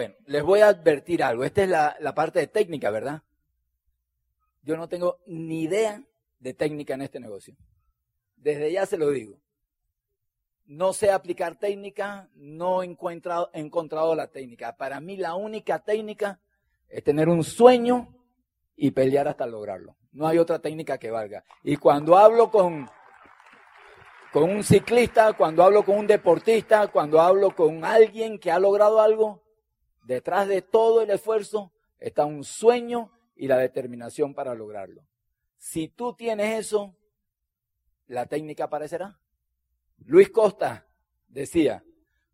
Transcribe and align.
Bueno, 0.00 0.14
les 0.24 0.42
voy 0.42 0.60
a 0.60 0.68
advertir 0.68 1.22
algo. 1.22 1.44
Esta 1.44 1.62
es 1.62 1.68
la, 1.68 2.14
parte 2.14 2.38
de 2.38 2.46
técnica, 2.46 2.88
¿verdad? 2.88 3.22
Yo 4.62 4.78
no 4.78 4.88
tengo 4.88 5.18
ni 5.26 5.64
idea 5.64 6.02
de 6.38 6.54
técnica 6.54 6.94
en 6.94 7.02
este 7.02 7.20
negocio. 7.20 7.54
Desde 8.34 8.72
ya 8.72 8.86
se 8.86 8.96
lo 8.96 9.10
digo. 9.10 9.38
No 10.64 10.94
sé 10.94 11.10
aplicar 11.10 11.56
técnica, 11.56 12.30
no 12.34 12.82
he 12.82 12.86
encontrado, 12.86 13.50
he 13.52 13.60
encontrado 13.60 14.14
la 14.14 14.28
técnica. 14.28 14.74
Para 14.74 15.00
mí 15.00 15.18
la 15.18 15.34
única 15.34 15.80
técnica 15.80 16.40
es 16.88 17.04
tener 17.04 17.28
un 17.28 17.44
sueño 17.44 18.08
y 18.76 18.92
pelear 18.92 19.28
hasta 19.28 19.44
lograrlo. 19.44 19.98
No 20.12 20.26
hay 20.26 20.38
otra 20.38 20.60
técnica 20.60 20.96
que 20.96 21.10
valga. 21.10 21.44
Y 21.62 21.76
cuando 21.76 22.16
hablo 22.16 22.50
con, 22.50 22.88
con 24.32 24.44
un 24.44 24.64
ciclista, 24.64 25.34
cuando 25.34 25.62
hablo 25.62 25.84
con 25.84 25.98
un 25.98 26.06
deportista, 26.06 26.88
cuando 26.88 27.20
hablo 27.20 27.54
con 27.54 27.84
alguien 27.84 28.38
que 28.38 28.50
ha 28.50 28.58
logrado 28.58 28.98
algo, 28.98 29.42
detrás 30.10 30.48
de 30.48 30.60
todo 30.60 31.02
el 31.02 31.10
esfuerzo 31.10 31.72
está 32.00 32.24
un 32.24 32.42
sueño 32.42 33.12
y 33.36 33.46
la 33.46 33.56
determinación 33.58 34.34
para 34.34 34.56
lograrlo. 34.56 35.06
Si 35.56 35.86
tú 35.86 36.14
tienes 36.14 36.58
eso, 36.58 36.96
la 38.08 38.26
técnica 38.26 38.64
aparecerá. 38.64 39.20
Luis 39.98 40.30
Costa 40.30 40.88
decía, 41.28 41.84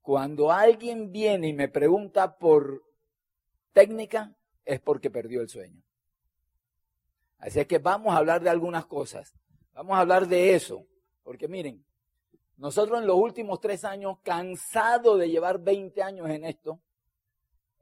cuando 0.00 0.50
alguien 0.50 1.12
viene 1.12 1.48
y 1.48 1.52
me 1.52 1.69
pregunta 1.69 2.38
por 2.38 2.82
técnica, 3.74 4.34
es 4.64 4.80
porque 4.80 5.10
perdió 5.10 5.42
el 5.42 5.50
sueño. 5.50 5.82
Así 7.36 7.60
es 7.60 7.66
que 7.66 7.78
vamos 7.78 8.14
a 8.14 8.19
hablar 8.19 8.41
de 8.42 8.48
algunas 8.48 8.86
cosas. 8.86 9.34
Vamos 9.74 9.98
a 9.98 10.00
hablar 10.00 10.27
de 10.27 10.54
eso. 10.54 10.86
Porque 11.22 11.47
miren, 11.47 11.84
nosotros 12.56 13.00
en 13.00 13.06
los 13.06 13.16
últimos 13.16 13.60
tres 13.60 13.84
años, 13.84 14.16
cansados 14.22 15.19
de 15.19 15.28
llevar 15.28 15.58
20 15.58 16.02
años 16.02 16.30
en 16.30 16.44
esto, 16.44 16.80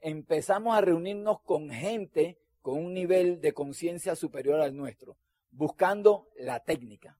empezamos 0.05 0.77
a 0.77 0.83
reunirnos 0.83 1.41
con 1.41 1.70
gente 1.70 2.38
con 2.60 2.78
un 2.78 2.92
nivel 2.92 3.41
de 3.41 3.52
conciencia 3.52 4.14
superior 4.14 4.60
al 4.60 4.77
nuestro, 4.77 5.16
buscando 5.50 6.28
la 6.36 6.60
técnica. 6.60 7.19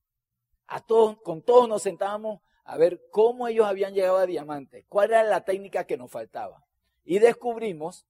Con 1.23 1.43
todos 1.43 1.69
nos 1.69 1.83
sentábamos 1.83 2.41
a 2.65 2.77
ver 2.77 3.01
cómo 3.11 3.49
ellos 3.49 3.67
habían 3.67 3.95
llegado 3.95 4.19
a 4.19 4.27
diamante, 4.27 4.85
cuál 4.89 5.11
era 5.11 5.25
la 5.25 5.45
técnica 5.45 5.87
que 5.87 5.97
nos 5.97 6.11
faltaba. 6.11 6.65
Y 7.05 7.21
descubrimos 7.21 8.07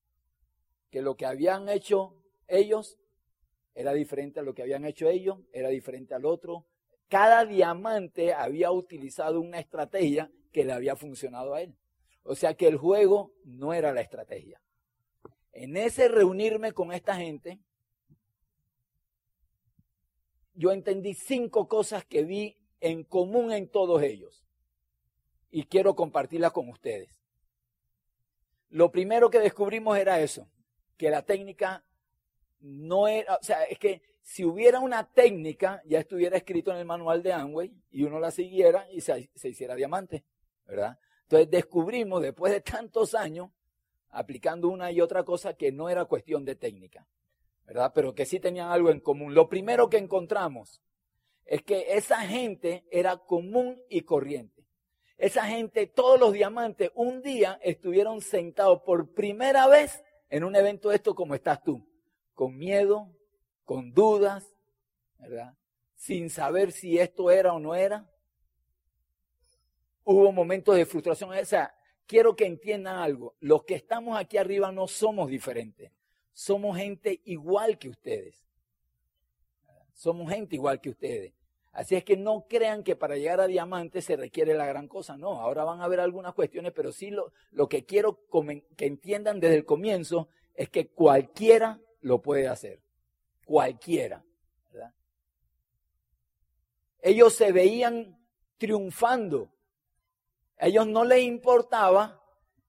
que 0.90 1.02
lo 1.02 1.16
que 1.16 1.26
habían 1.26 1.68
hecho 1.68 2.16
ellos 2.48 2.98
era 3.74 3.92
diferente 3.92 4.40
a 4.40 4.42
lo 4.42 4.54
que 4.54 4.62
habían 4.62 4.84
hecho 4.84 5.08
ellos, 5.08 5.38
era 5.52 5.68
diferente 5.68 6.14
al 6.14 6.24
otro, 6.24 6.66
cada 7.08 7.44
diamante 7.44 8.32
había 8.32 8.72
utilizado 8.72 9.40
una 9.40 9.60
estrategia 9.60 10.30
que 10.52 10.64
le 10.64 10.72
había 10.72 10.96
funcionado 10.96 11.54
a 11.54 11.62
él. 11.62 11.76
O 12.24 12.34
sea 12.34 12.54
que 12.54 12.66
el 12.66 12.76
juego 12.76 13.32
no 13.44 13.72
era 13.72 13.92
la 13.92 14.00
estrategia. 14.00 14.60
En 15.52 15.76
ese 15.76 16.08
reunirme 16.08 16.72
con 16.72 16.92
esta 16.92 17.14
gente, 17.16 17.60
yo 20.54 20.72
entendí 20.72 21.14
cinco 21.14 21.68
cosas 21.68 22.04
que 22.04 22.24
vi 22.24 22.56
en 22.80 23.04
común 23.04 23.52
en 23.52 23.68
todos 23.68 24.02
ellos. 24.02 24.44
Y 25.50 25.64
quiero 25.64 25.94
compartirlas 25.94 26.52
con 26.52 26.68
ustedes. 26.68 27.10
Lo 28.70 28.90
primero 28.90 29.30
que 29.30 29.38
descubrimos 29.38 29.96
era 29.96 30.20
eso, 30.20 30.50
que 30.96 31.10
la 31.10 31.22
técnica 31.22 31.84
no 32.58 33.06
era, 33.06 33.36
o 33.36 33.42
sea, 33.42 33.62
es 33.64 33.78
que 33.78 34.02
si 34.22 34.44
hubiera 34.44 34.80
una 34.80 35.08
técnica, 35.12 35.82
ya 35.84 36.00
estuviera 36.00 36.36
escrito 36.36 36.72
en 36.72 36.78
el 36.78 36.86
manual 36.86 37.22
de 37.22 37.32
Amway 37.32 37.72
y 37.90 38.04
uno 38.04 38.18
la 38.18 38.30
siguiera 38.30 38.88
y 38.90 39.00
se, 39.02 39.28
hiciera 39.44 39.74
diamante, 39.74 40.24
¿verdad? 40.64 40.98
Entonces 41.34 41.50
descubrimos 41.50 42.22
después 42.22 42.52
de 42.52 42.60
tantos 42.60 43.12
años, 43.12 43.50
aplicando 44.10 44.68
una 44.68 44.92
y 44.92 45.00
otra 45.00 45.24
cosa, 45.24 45.54
que 45.54 45.72
no 45.72 45.88
era 45.88 46.04
cuestión 46.04 46.44
de 46.44 46.54
técnica, 46.54 47.08
¿verdad? 47.66 47.90
Pero 47.92 48.14
que 48.14 48.24
sí 48.24 48.38
tenían 48.38 48.70
algo 48.70 48.90
en 48.90 49.00
común. 49.00 49.34
Lo 49.34 49.48
primero 49.48 49.90
que 49.90 49.96
encontramos 49.96 50.80
es 51.44 51.62
que 51.62 51.96
esa 51.96 52.20
gente 52.20 52.84
era 52.88 53.16
común 53.16 53.82
y 53.88 54.02
corriente. 54.02 54.64
Esa 55.18 55.44
gente, 55.46 55.88
todos 55.88 56.20
los 56.20 56.32
diamantes, 56.32 56.92
un 56.94 57.20
día 57.20 57.58
estuvieron 57.64 58.20
sentados 58.20 58.82
por 58.82 59.12
primera 59.12 59.66
vez 59.66 60.04
en 60.28 60.44
un 60.44 60.54
evento 60.54 60.90
de 60.90 60.96
esto 60.96 61.16
como 61.16 61.34
estás 61.34 61.64
tú, 61.64 61.84
con 62.34 62.56
miedo, 62.56 63.10
con 63.64 63.92
dudas, 63.92 64.54
¿verdad? 65.18 65.56
Sin 65.96 66.30
saber 66.30 66.70
si 66.70 67.00
esto 67.00 67.32
era 67.32 67.54
o 67.54 67.58
no 67.58 67.74
era. 67.74 68.08
Hubo 70.04 70.32
momentos 70.32 70.76
de 70.76 70.86
frustración. 70.86 71.30
O 71.30 71.44
sea, 71.44 71.74
quiero 72.06 72.36
que 72.36 72.46
entiendan 72.46 72.96
algo. 72.96 73.34
Los 73.40 73.64
que 73.64 73.74
estamos 73.74 74.18
aquí 74.18 74.36
arriba 74.36 74.70
no 74.70 74.86
somos 74.86 75.28
diferentes. 75.28 75.90
Somos 76.32 76.76
gente 76.76 77.20
igual 77.24 77.78
que 77.78 77.88
ustedes. 77.88 78.44
Somos 79.92 80.30
gente 80.30 80.56
igual 80.56 80.80
que 80.80 80.90
ustedes. 80.90 81.32
Así 81.72 81.96
es 81.96 82.04
que 82.04 82.16
no 82.16 82.46
crean 82.48 82.84
que 82.84 82.94
para 82.94 83.16
llegar 83.16 83.40
a 83.40 83.46
diamante 83.46 84.00
se 84.00 84.16
requiere 84.16 84.54
la 84.54 84.66
gran 84.66 84.86
cosa. 84.86 85.16
No, 85.16 85.40
ahora 85.40 85.64
van 85.64 85.80
a 85.80 85.88
ver 85.88 86.00
algunas 86.00 86.34
cuestiones, 86.34 86.72
pero 86.72 86.92
sí 86.92 87.10
lo, 87.10 87.32
lo 87.50 87.68
que 87.68 87.84
quiero 87.84 88.20
que 88.76 88.86
entiendan 88.86 89.40
desde 89.40 89.56
el 89.56 89.64
comienzo 89.64 90.28
es 90.54 90.68
que 90.68 90.88
cualquiera 90.88 91.80
lo 92.00 92.22
puede 92.22 92.46
hacer 92.46 92.84
cualquiera. 93.44 94.24
Ellos 97.00 97.34
se 97.34 97.52
veían 97.52 98.18
triunfando. 98.56 99.53
Ellos 100.58 100.86
no 100.86 101.04
les 101.04 101.22
importaba 101.22 102.20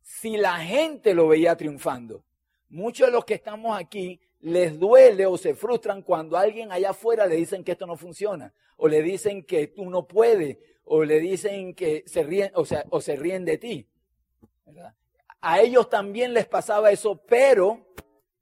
si 0.01 0.38
la 0.38 0.57
gente 0.57 1.13
lo 1.13 1.28
veía 1.28 1.56
triunfando. 1.56 2.23
Muchos 2.69 3.07
de 3.07 3.13
los 3.13 3.25
que 3.25 3.35
estamos 3.35 3.78
aquí 3.78 4.19
les 4.41 4.78
duele 4.78 5.25
o 5.25 5.38
se 5.38 5.56
frustran 5.56 6.03
cuando 6.03 6.38
alguien 6.38 6.72
allá 6.72 6.91
afuera 6.91 7.25
le 7.25 7.35
dicen 7.35 7.63
que 7.63 7.72
esto 7.72 7.88
no 7.88 7.97
funciona, 7.97 8.53
o 8.78 8.88
le 8.88 9.01
dicen 9.01 9.44
que 9.44 9.68
tú 9.68 9.90
no 9.90 10.07
puedes, 10.07 10.57
o 10.84 11.03
le 11.03 11.19
dicen 11.19 11.74
que 11.74 12.03
se 12.06 12.24
ríen, 12.24 12.51
o, 12.53 12.66
sea, 12.66 12.85
o 12.90 13.01
se 13.01 13.16
ríen 13.16 13.44
de 13.45 13.57
ti. 13.57 13.88
A 15.41 15.62
ellos 15.62 15.90
también 15.90 16.34
les 16.34 16.47
pasaba 16.47 16.91
eso, 16.91 17.22
pero 17.25 17.85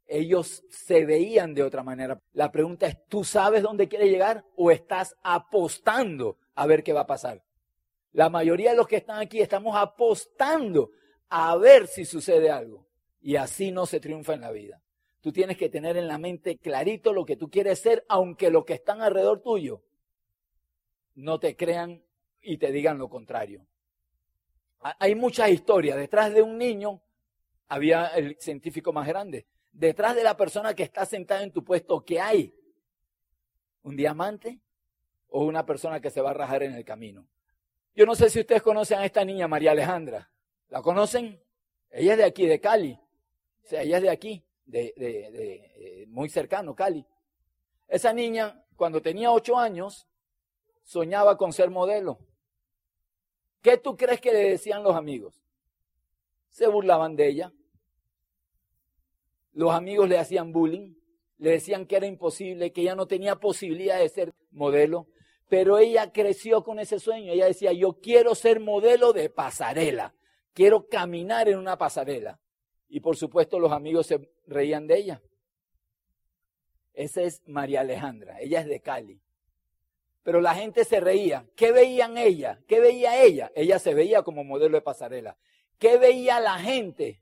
ellos 0.07 0.63
se 0.69 1.05
veían 1.05 1.53
de 1.53 1.63
otra 1.63 1.83
manera. 1.83 2.19
La 2.33 2.51
pregunta 2.51 2.87
es, 2.87 2.97
¿tú 3.07 3.23
sabes 3.23 3.63
dónde 3.63 3.87
quiere 3.87 4.09
llegar 4.09 4.43
o 4.55 4.71
estás 4.71 5.15
apostando 5.23 6.37
a 6.55 6.67
ver 6.67 6.83
qué 6.83 6.93
va 6.93 7.01
a 7.01 7.07
pasar? 7.07 7.41
La 8.13 8.29
mayoría 8.29 8.71
de 8.71 8.77
los 8.77 8.87
que 8.87 8.97
están 8.97 9.19
aquí 9.19 9.39
estamos 9.39 9.75
apostando 9.75 10.91
a 11.29 11.55
ver 11.57 11.87
si 11.87 12.05
sucede 12.05 12.49
algo. 12.49 12.87
Y 13.21 13.35
así 13.35 13.71
no 13.71 13.85
se 13.85 13.99
triunfa 13.99 14.33
en 14.33 14.41
la 14.41 14.51
vida. 14.51 14.81
Tú 15.21 15.31
tienes 15.31 15.57
que 15.57 15.69
tener 15.69 15.97
en 15.97 16.07
la 16.07 16.17
mente 16.17 16.57
clarito 16.57 17.13
lo 17.13 17.25
que 17.25 17.37
tú 17.37 17.49
quieres 17.49 17.79
ser, 17.79 18.05
aunque 18.09 18.49
los 18.49 18.65
que 18.65 18.73
están 18.73 19.01
alrededor 19.01 19.41
tuyo 19.41 19.81
no 21.15 21.39
te 21.39 21.55
crean 21.55 22.03
y 22.41 22.57
te 22.57 22.71
digan 22.71 22.97
lo 22.97 23.09
contrario. 23.09 23.65
Hay 24.79 25.15
muchas 25.15 25.49
historias. 25.49 25.97
Detrás 25.97 26.33
de 26.33 26.41
un 26.41 26.57
niño 26.57 27.01
había 27.67 28.07
el 28.07 28.35
científico 28.39 28.91
más 28.91 29.07
grande 29.07 29.47
detrás 29.73 30.15
de 30.15 30.23
la 30.23 30.37
persona 30.37 30.73
que 30.73 30.83
está 30.83 31.05
sentada 31.05 31.43
en 31.43 31.51
tu 31.51 31.63
puesto, 31.63 32.05
¿qué 32.05 32.21
hay? 32.21 32.55
¿Un 33.81 33.97
diamante 33.97 34.61
o 35.27 35.43
una 35.43 35.65
persona 35.65 35.99
que 35.99 36.11
se 36.11 36.21
va 36.21 36.29
a 36.29 36.35
rajar 36.35 36.63
en 36.63 36.73
el 36.75 36.85
camino? 36.85 37.27
Yo 37.95 38.05
no 38.05 38.15
sé 38.15 38.29
si 38.29 38.39
ustedes 38.39 38.63
conocen 38.63 38.99
a 38.99 39.05
esta 39.05 39.23
niña, 39.23 39.47
María 39.47 39.71
Alejandra. 39.71 40.31
¿La 40.69 40.81
conocen? 40.81 41.39
Ella 41.91 42.13
es 42.13 42.17
de 42.17 42.23
aquí, 42.23 42.47
de 42.47 42.59
Cali. 42.59 42.99
O 43.63 43.67
sea, 43.67 43.83
ella 43.83 43.97
es 43.97 44.03
de 44.03 44.09
aquí, 44.09 44.43
de, 44.65 44.93
de, 44.97 46.05
muy 46.07 46.29
cercano, 46.29 46.73
Cali. 46.75 47.05
Esa 47.87 48.11
niña, 48.11 48.65
cuando 48.75 49.01
tenía 49.01 49.31
ocho 49.31 49.57
años, 49.57 50.07
soñaba 50.83 51.37
con 51.37 51.53
ser 51.53 51.69
modelo. 51.69 52.17
¿Qué 53.61 53.77
tú 53.77 53.95
crees 53.95 54.19
que 54.19 54.33
le 54.33 54.49
decían 54.49 54.83
los 54.83 54.95
amigos? 54.95 55.41
Se 56.49 56.67
burlaban 56.67 57.15
de 57.15 57.27
ella. 57.27 57.53
Los 59.53 59.71
amigos 59.71 60.09
le 60.09 60.17
hacían 60.17 60.51
bullying, 60.51 60.95
le 61.37 61.51
decían 61.51 61.85
que 61.85 61.95
era 61.95 62.07
imposible, 62.07 62.73
que 62.73 62.81
ella 62.81 62.95
no 62.95 63.05
tenía 63.05 63.35
posibilidad 63.35 63.99
de 63.99 64.09
ser 64.09 64.33
modelo, 64.49 65.07
pero 65.53 65.77
ella 65.77 66.11
creció 66.11 66.63
con 66.63 66.79
ese 66.79 66.99
sueño. 66.99 67.31
Ella 67.31 67.45
decía, 67.45 67.71
yo 67.73 67.99
quiero 68.01 68.33
ser 68.33 68.59
modelo 68.59 69.13
de 69.13 69.29
pasarela, 69.29 70.15
quiero 70.51 70.87
caminar 70.89 71.47
en 71.47 71.59
una 71.59 71.77
pasarela. 71.77 72.39
Y 72.89 73.01
por 73.01 73.17
supuesto 73.17 73.59
los 73.59 73.71
amigos 73.71 74.07
se 74.07 74.31
reían 74.47 74.87
de 74.87 74.97
ella. 74.97 75.21
Esa 76.91 77.21
es 77.21 77.43
María 77.45 77.81
Alejandra, 77.81 78.41
ella 78.41 78.61
es 78.61 78.65
de 78.65 78.81
Cali. 78.81 79.21
Pero 80.23 80.41
la 80.41 80.55
gente 80.55 80.85
se 80.85 80.99
reía. 80.99 81.45
¿Qué 81.55 81.71
veían 81.71 82.17
ella? 82.17 82.59
¿Qué 82.67 82.79
veía 82.79 83.21
ella? 83.21 83.51
Ella 83.53 83.77
se 83.77 83.93
veía 83.93 84.23
como 84.23 84.43
modelo 84.43 84.75
de 84.75 84.81
pasarela. 84.81 85.37
¿Qué 85.77 85.99
veía 85.99 86.39
la 86.39 86.57
gente? 86.57 87.21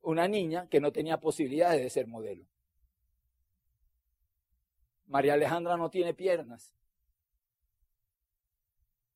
Una 0.00 0.28
niña 0.28 0.68
que 0.68 0.78
no 0.78 0.92
tenía 0.92 1.18
posibilidades 1.18 1.82
de 1.82 1.90
ser 1.90 2.06
modelo. 2.06 2.46
María 5.06 5.34
Alejandra 5.34 5.76
no 5.76 5.90
tiene 5.90 6.14
piernas. 6.14 6.74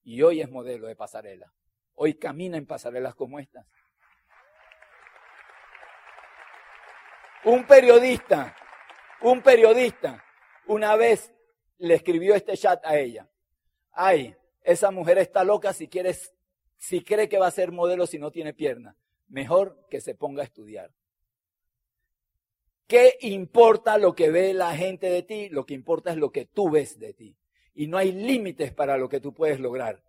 Y 0.02 0.22
hoy 0.22 0.40
es 0.40 0.50
modelo 0.50 0.86
de 0.86 0.96
pasarela. 0.96 1.52
Hoy 1.94 2.14
camina 2.14 2.56
en 2.56 2.66
pasarelas 2.66 3.14
como 3.14 3.38
estas. 3.38 3.66
Un 7.44 7.64
periodista, 7.66 8.54
un 9.20 9.40
periodista, 9.40 10.24
una 10.66 10.96
vez 10.96 11.32
le 11.78 11.94
escribió 11.94 12.34
este 12.34 12.56
chat 12.56 12.84
a 12.84 12.96
ella. 12.98 13.28
Ay, 13.92 14.36
esa 14.62 14.90
mujer 14.90 15.18
está 15.18 15.44
loca 15.44 15.72
si 15.72 15.88
quieres, 15.88 16.34
si 16.76 17.02
cree 17.02 17.28
que 17.28 17.38
va 17.38 17.46
a 17.46 17.52
ser 17.52 17.72
modelo 17.72 18.06
si 18.06 18.18
no 18.18 18.30
tiene 18.30 18.52
pierna. 18.52 18.96
Mejor 19.28 19.86
que 19.88 20.00
se 20.00 20.14
ponga 20.14 20.42
a 20.42 20.44
estudiar. 20.44 20.90
¿Qué 22.86 23.16
importa 23.20 23.98
lo 23.98 24.14
que 24.14 24.30
ve 24.30 24.54
la 24.54 24.76
gente 24.76 25.10
de 25.10 25.22
ti? 25.22 25.48
Lo 25.48 25.66
que 25.66 25.74
importa 25.74 26.12
es 26.12 26.16
lo 26.16 26.30
que 26.30 26.44
tú 26.44 26.70
ves 26.70 26.98
de 26.98 27.12
ti. 27.12 27.36
Y 27.74 27.88
no 27.88 27.98
hay 27.98 28.12
límites 28.12 28.72
para 28.72 28.96
lo 28.96 29.08
que 29.08 29.20
tú 29.20 29.34
puedes 29.34 29.58
lograr. 29.58 30.02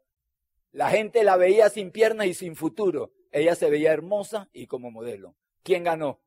La 0.72 0.92
gente 0.92 1.24
la 1.24 1.38
veía 1.38 1.70
sin 1.70 1.92
piernas 1.92 2.28
y 2.28 2.34
sin 2.36 2.56
futuro. 2.56 3.12
Ella 3.32 3.56
se 3.56 3.70
veía 3.70 3.92
hermosa 3.92 4.50
y 4.54 4.68
como 4.68 4.92
modelo. 4.92 5.36
¿Quién 5.64 5.84
ganó? 5.84 6.22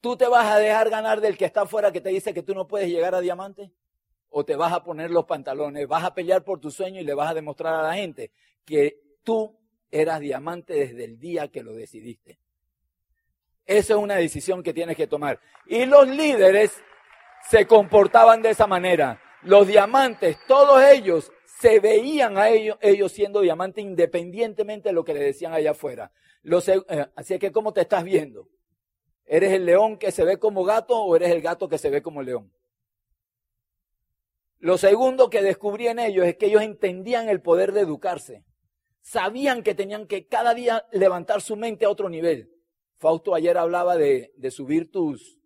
¿Tú 0.00 0.16
te 0.16 0.26
vas 0.26 0.46
a 0.46 0.58
dejar 0.58 0.90
ganar 0.90 1.20
del 1.20 1.36
que 1.36 1.44
está 1.44 1.62
afuera 1.62 1.92
que 1.92 2.00
te 2.00 2.08
dice 2.08 2.34
que 2.34 2.42
tú 2.42 2.54
no 2.54 2.66
puedes 2.66 2.88
llegar 2.88 3.14
a 3.14 3.20
diamante? 3.20 3.72
¿O 4.30 4.44
te 4.44 4.56
vas 4.56 4.72
a 4.72 4.82
poner 4.82 5.10
los 5.10 5.26
pantalones, 5.26 5.86
vas 5.86 6.04
a 6.04 6.14
pelear 6.14 6.42
por 6.42 6.58
tu 6.58 6.70
sueño 6.70 7.00
y 7.00 7.04
le 7.04 7.14
vas 7.14 7.30
a 7.30 7.34
demostrar 7.34 7.74
a 7.74 7.82
la 7.82 7.94
gente 7.94 8.32
que 8.64 9.00
tú 9.22 9.58
eras 9.90 10.20
diamante 10.20 10.74
desde 10.74 11.04
el 11.04 11.18
día 11.18 11.48
que 11.48 11.62
lo 11.62 11.72
decidiste? 11.72 12.38
Esa 13.70 13.92
es 13.92 14.00
una 14.00 14.16
decisión 14.16 14.64
que 14.64 14.74
tienes 14.74 14.96
que 14.96 15.06
tomar. 15.06 15.38
Y 15.64 15.86
los 15.86 16.08
líderes 16.08 16.82
se 17.48 17.68
comportaban 17.68 18.42
de 18.42 18.50
esa 18.50 18.66
manera. 18.66 19.22
Los 19.42 19.68
diamantes, 19.68 20.38
todos 20.48 20.82
ellos 20.82 21.30
se 21.44 21.78
veían 21.78 22.36
a 22.36 22.48
ellos, 22.48 22.78
ellos 22.80 23.12
siendo 23.12 23.40
diamantes 23.42 23.84
independientemente 23.84 24.88
de 24.88 24.92
lo 24.92 25.04
que 25.04 25.14
le 25.14 25.20
decían 25.20 25.52
allá 25.52 25.70
afuera. 25.70 26.10
Eh, 26.42 27.06
así 27.14 27.38
que, 27.38 27.52
¿cómo 27.52 27.72
te 27.72 27.82
estás 27.82 28.02
viendo? 28.02 28.48
¿Eres 29.24 29.52
el 29.52 29.66
león 29.66 29.98
que 29.98 30.10
se 30.10 30.24
ve 30.24 30.36
como 30.40 30.64
gato 30.64 31.00
o 31.00 31.14
eres 31.14 31.30
el 31.30 31.40
gato 31.40 31.68
que 31.68 31.78
se 31.78 31.90
ve 31.90 32.02
como 32.02 32.22
león? 32.22 32.52
Lo 34.58 34.78
segundo 34.78 35.30
que 35.30 35.42
descubrí 35.42 35.86
en 35.86 36.00
ellos 36.00 36.26
es 36.26 36.36
que 36.36 36.46
ellos 36.46 36.62
entendían 36.62 37.28
el 37.28 37.40
poder 37.40 37.70
de 37.70 37.82
educarse. 37.82 38.44
Sabían 39.00 39.62
que 39.62 39.76
tenían 39.76 40.08
que 40.08 40.26
cada 40.26 40.54
día 40.54 40.88
levantar 40.90 41.40
su 41.40 41.54
mente 41.54 41.84
a 41.84 41.90
otro 41.90 42.08
nivel. 42.08 42.50
Fausto 43.00 43.34
ayer 43.34 43.56
hablaba 43.56 43.96
de, 43.96 44.30
subir 44.50 44.90
tus, 44.90 45.38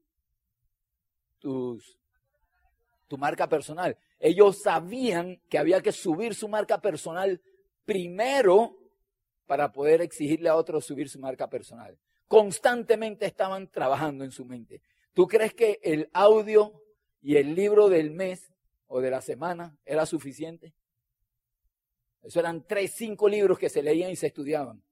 tus, 1.39 1.97
tu 3.07 3.17
marca 3.17 3.49
personal. 3.49 3.97
Ellos 4.19 4.61
sabían 4.61 5.41
que 5.49 5.59
había 5.59 5.81
que 5.81 5.93
subir 5.93 6.35
su 6.35 6.49
marca 6.49 6.81
personal 6.81 7.41
primero 7.85 8.77
para 9.47 9.71
poder 9.71 10.01
exigirle 10.03 10.49
a 10.49 10.57
otros 10.57 10.85
subir 10.85 11.09
su 11.09 11.21
marca 11.21 11.49
personal. 11.49 11.97
Constantemente 12.27 13.25
estaban 13.25 13.71
trabajando 13.71 14.25
en 14.25 14.33
su 14.33 14.45
mente. 14.45 14.83
¿Tú 15.13 15.29
crees 15.29 15.55
que 15.55 15.79
el 15.85 16.11
audio 16.13 16.73
y 17.23 17.37
el 17.37 17.55
libro 17.55 17.89
del 17.89 18.11
mes 18.11 18.53
o 18.89 19.01
de 19.01 19.13
la 19.13 19.21
semana 19.21 19.79
era 19.85 20.07
suficiente? 20.07 20.75
Eso 22.21 22.41
eran 22.41 22.67
tres, 22.67 22.95
cinco 22.97 23.29
libros 23.29 23.61
que 23.61 23.69
se 23.69 23.81
leían 23.81 24.11
y 24.11 24.17
se 24.17 24.27
estudiaban 24.27 24.83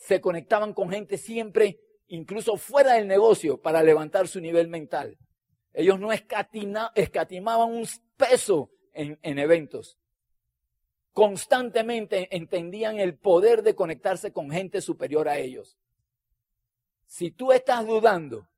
se 0.00 0.20
conectaban 0.20 0.72
con 0.72 0.90
gente 0.90 1.18
siempre, 1.18 1.78
incluso 2.08 2.56
fuera 2.56 2.94
del 2.94 3.06
negocio, 3.06 3.60
para 3.60 3.82
levantar 3.82 4.26
su 4.26 4.40
nivel 4.40 4.66
mental. 4.66 5.18
Ellos 5.74 6.00
no 6.00 6.10
escatimaban 6.10 7.70
un 7.70 7.86
peso 8.16 8.70
en, 8.94 9.18
en 9.22 9.38
eventos. 9.38 9.98
Constantemente 11.12 12.34
entendían 12.34 12.98
el 12.98 13.16
poder 13.16 13.62
de 13.62 13.74
conectarse 13.74 14.32
con 14.32 14.50
gente 14.50 14.80
superior 14.80 15.28
a 15.28 15.38
ellos. 15.38 15.76
Si 17.06 17.30
tú 17.30 17.52
estás 17.52 17.86
dudando 17.86 18.48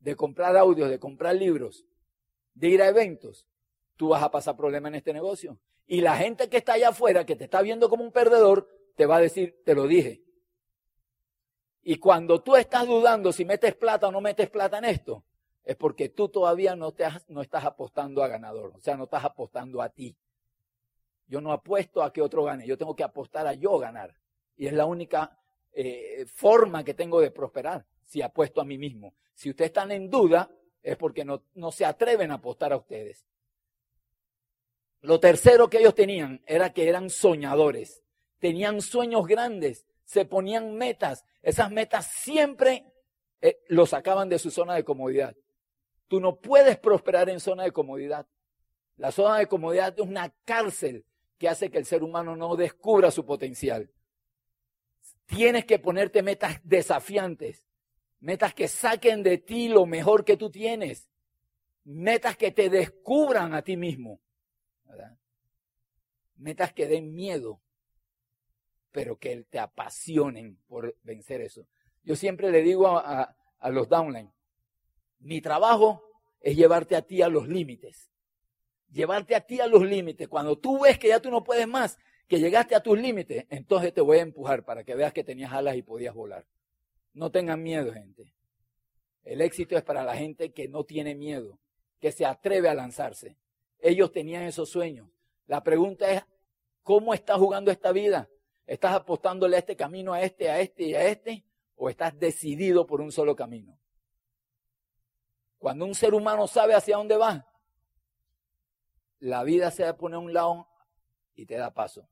de 0.00 0.16
comprar 0.16 0.56
audios, 0.56 0.90
de 0.90 0.98
comprar 0.98 1.36
libros, 1.36 1.86
de 2.54 2.68
ir 2.68 2.82
a 2.82 2.88
eventos, 2.88 3.46
tú 3.94 4.08
vas 4.08 4.22
a 4.22 4.32
pasar 4.32 4.56
problemas 4.56 4.90
en 4.90 4.96
este 4.96 5.12
negocio. 5.12 5.60
Y 5.86 6.00
la 6.00 6.16
gente 6.16 6.48
que 6.48 6.56
está 6.56 6.72
allá 6.72 6.88
afuera, 6.88 7.24
que 7.24 7.36
te 7.36 7.44
está 7.44 7.62
viendo 7.62 7.88
como 7.88 8.02
un 8.02 8.10
perdedor, 8.10 8.68
te 8.96 9.06
va 9.06 9.16
a 9.16 9.20
decir, 9.20 9.62
te 9.64 9.74
lo 9.74 9.86
dije, 9.86 10.25
y 11.88 11.98
cuando 11.98 12.42
tú 12.42 12.56
estás 12.56 12.84
dudando 12.84 13.32
si 13.32 13.44
metes 13.44 13.76
plata 13.76 14.08
o 14.08 14.10
no 14.10 14.20
metes 14.20 14.50
plata 14.50 14.78
en 14.78 14.86
esto, 14.86 15.22
es 15.62 15.76
porque 15.76 16.08
tú 16.08 16.28
todavía 16.28 16.74
no, 16.74 16.90
te 16.90 17.06
no 17.28 17.42
estás 17.42 17.64
apostando 17.64 18.24
a 18.24 18.28
ganador, 18.28 18.72
o 18.74 18.80
sea, 18.80 18.96
no 18.96 19.04
estás 19.04 19.24
apostando 19.24 19.80
a 19.80 19.88
ti. 19.88 20.16
Yo 21.28 21.40
no 21.40 21.52
apuesto 21.52 22.02
a 22.02 22.12
que 22.12 22.20
otro 22.20 22.42
gane, 22.42 22.66
yo 22.66 22.76
tengo 22.76 22.96
que 22.96 23.04
apostar 23.04 23.46
a 23.46 23.54
yo 23.54 23.78
ganar. 23.78 24.16
Y 24.56 24.66
es 24.66 24.72
la 24.72 24.84
única 24.84 25.38
eh, 25.72 26.26
forma 26.26 26.82
que 26.82 26.94
tengo 26.94 27.20
de 27.20 27.30
prosperar, 27.30 27.86
si 28.04 28.20
apuesto 28.20 28.60
a 28.60 28.64
mí 28.64 28.78
mismo. 28.78 29.14
Si 29.32 29.50
ustedes 29.50 29.68
están 29.68 29.92
en 29.92 30.10
duda, 30.10 30.50
es 30.82 30.96
porque 30.96 31.24
no 31.24 31.70
se 31.70 31.84
atreven 31.84 32.32
a 32.32 32.34
apostar 32.34 32.72
a 32.72 32.78
ustedes. 32.78 33.24
Lo 35.02 35.20
tercero 35.20 35.70
que 35.70 35.78
ellos 35.78 35.94
tenían 35.94 36.42
era 36.46 36.72
que 36.72 36.88
eran 36.88 37.10
soñadores, 37.10 38.02
tenían 38.40 38.80
sueños 38.80 39.24
grandes, 39.28 39.85
se 40.06 40.24
ponían 40.24 40.74
metas. 40.76 41.26
Esas 41.42 41.70
metas 41.70 42.06
siempre 42.06 42.86
eh, 43.42 43.58
los 43.68 43.90
sacaban 43.90 44.28
de 44.28 44.38
su 44.38 44.50
zona 44.50 44.74
de 44.74 44.84
comodidad. 44.84 45.36
Tú 46.08 46.20
no 46.20 46.40
puedes 46.40 46.78
prosperar 46.78 47.28
en 47.28 47.40
zona 47.40 47.64
de 47.64 47.72
comodidad. 47.72 48.26
La 48.96 49.12
zona 49.12 49.38
de 49.38 49.46
comodidad 49.46 49.92
es 49.98 50.06
una 50.06 50.32
cárcel 50.44 51.04
que 51.38 51.48
hace 51.48 51.70
que 51.70 51.78
el 51.78 51.84
ser 51.84 52.02
humano 52.02 52.36
no 52.36 52.56
descubra 52.56 53.10
su 53.10 53.26
potencial. 53.26 53.90
Tienes 55.26 55.64
que 55.64 55.80
ponerte 55.80 56.22
metas 56.22 56.60
desafiantes, 56.62 57.66
metas 58.20 58.54
que 58.54 58.68
saquen 58.68 59.22
de 59.24 59.38
ti 59.38 59.68
lo 59.68 59.84
mejor 59.84 60.24
que 60.24 60.36
tú 60.36 60.50
tienes, 60.50 61.10
metas 61.82 62.36
que 62.36 62.52
te 62.52 62.70
descubran 62.70 63.54
a 63.54 63.62
ti 63.62 63.76
mismo, 63.76 64.20
metas 66.36 66.72
que 66.72 66.86
den 66.86 67.12
miedo, 67.12 67.60
pero 68.96 69.18
que 69.18 69.42
te 69.50 69.58
apasionen 69.58 70.56
por 70.66 70.96
vencer 71.02 71.42
eso. 71.42 71.68
Yo 72.02 72.16
siempre 72.16 72.50
le 72.50 72.62
digo 72.62 72.88
a, 72.88 73.36
los 73.64 73.90
downline, 73.90 74.32
mi 75.18 75.42
trabajo 75.42 76.02
es 76.40 76.56
llevarte 76.56 76.96
a 76.96 77.02
ti 77.02 77.20
a 77.20 77.28
los 77.28 77.46
límites. 77.46 78.10
Llevarte 78.90 79.34
a 79.34 79.42
ti 79.42 79.60
a 79.60 79.66
los 79.66 79.82
límites. 79.82 80.28
Cuando 80.28 80.56
tú 80.58 80.80
ves 80.80 80.98
que 80.98 81.08
ya 81.08 81.20
tú 81.20 81.30
no 81.30 81.44
puedes 81.44 81.68
más, 81.68 81.98
que 82.26 82.40
llegaste 82.40 82.74
a 82.74 82.80
tus 82.80 82.98
límites, 82.98 83.44
entonces 83.50 83.92
te 83.92 84.00
voy 84.00 84.16
a 84.16 84.22
empujar 84.22 84.64
para 84.64 84.82
que 84.82 84.94
veas 84.94 85.12
que 85.12 85.22
tenías 85.22 85.52
alas 85.52 85.76
y 85.76 85.82
podías 85.82 86.14
volar. 86.14 86.46
No 87.12 87.30
tengan 87.30 87.62
miedo, 87.62 87.92
gente. 87.92 88.32
El 89.24 89.42
éxito 89.42 89.76
es 89.76 89.84
para 89.84 90.04
la 90.04 90.16
gente 90.16 90.54
que 90.54 90.68
no 90.68 90.84
tiene 90.84 91.14
miedo, 91.14 91.58
que 92.00 92.12
se 92.12 92.24
atreve 92.24 92.70
a 92.70 92.74
lanzarse. 92.74 93.36
Ellos 93.78 94.10
tenían 94.10 94.44
esos 94.44 94.70
sueños. 94.70 95.10
La 95.46 95.62
pregunta 95.62 96.10
es, 96.10 96.22
¿cómo 96.82 97.12
estás 97.12 97.36
jugando 97.36 97.70
esta 97.70 97.92
vida? 97.92 98.30
¿Estás 98.66 98.94
apostándole 98.94 99.56
a 99.56 99.60
este 99.60 99.76
camino, 99.76 100.12
a 100.12 100.22
este, 100.22 100.50
a 100.50 100.60
este 100.60 100.82
y 100.84 100.94
a 100.94 101.04
este? 101.04 101.44
¿O 101.76 101.88
estás 101.88 102.18
decidido 102.18 102.86
por 102.86 103.00
un 103.00 103.12
solo 103.12 103.36
camino? 103.36 103.78
Cuando 105.58 105.84
un 105.84 105.94
ser 105.94 106.14
humano 106.14 106.46
sabe 106.46 106.74
hacia 106.74 106.96
dónde 106.96 107.16
va, 107.16 107.46
la 109.20 109.44
vida 109.44 109.70
se 109.70 109.92
pone 109.94 110.16
a 110.16 110.18
un 110.18 110.32
lado 110.32 110.68
y 111.34 111.46
te 111.46 111.56
da 111.56 111.72
paso. 111.72 112.08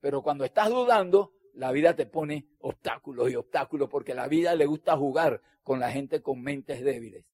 Pero 0.00 0.22
cuando 0.22 0.44
estás 0.44 0.70
dudando, 0.70 1.34
la 1.54 1.72
vida 1.72 1.94
te 1.94 2.06
pone 2.06 2.48
obstáculos 2.60 3.30
y 3.30 3.36
obstáculos 3.36 3.88
porque 3.88 4.14
la 4.14 4.28
vida 4.28 4.54
le 4.54 4.66
gusta 4.66 4.96
jugar 4.96 5.42
con 5.62 5.80
la 5.80 5.90
gente 5.90 6.22
con 6.22 6.40
mentes 6.40 6.82
débiles. 6.82 7.26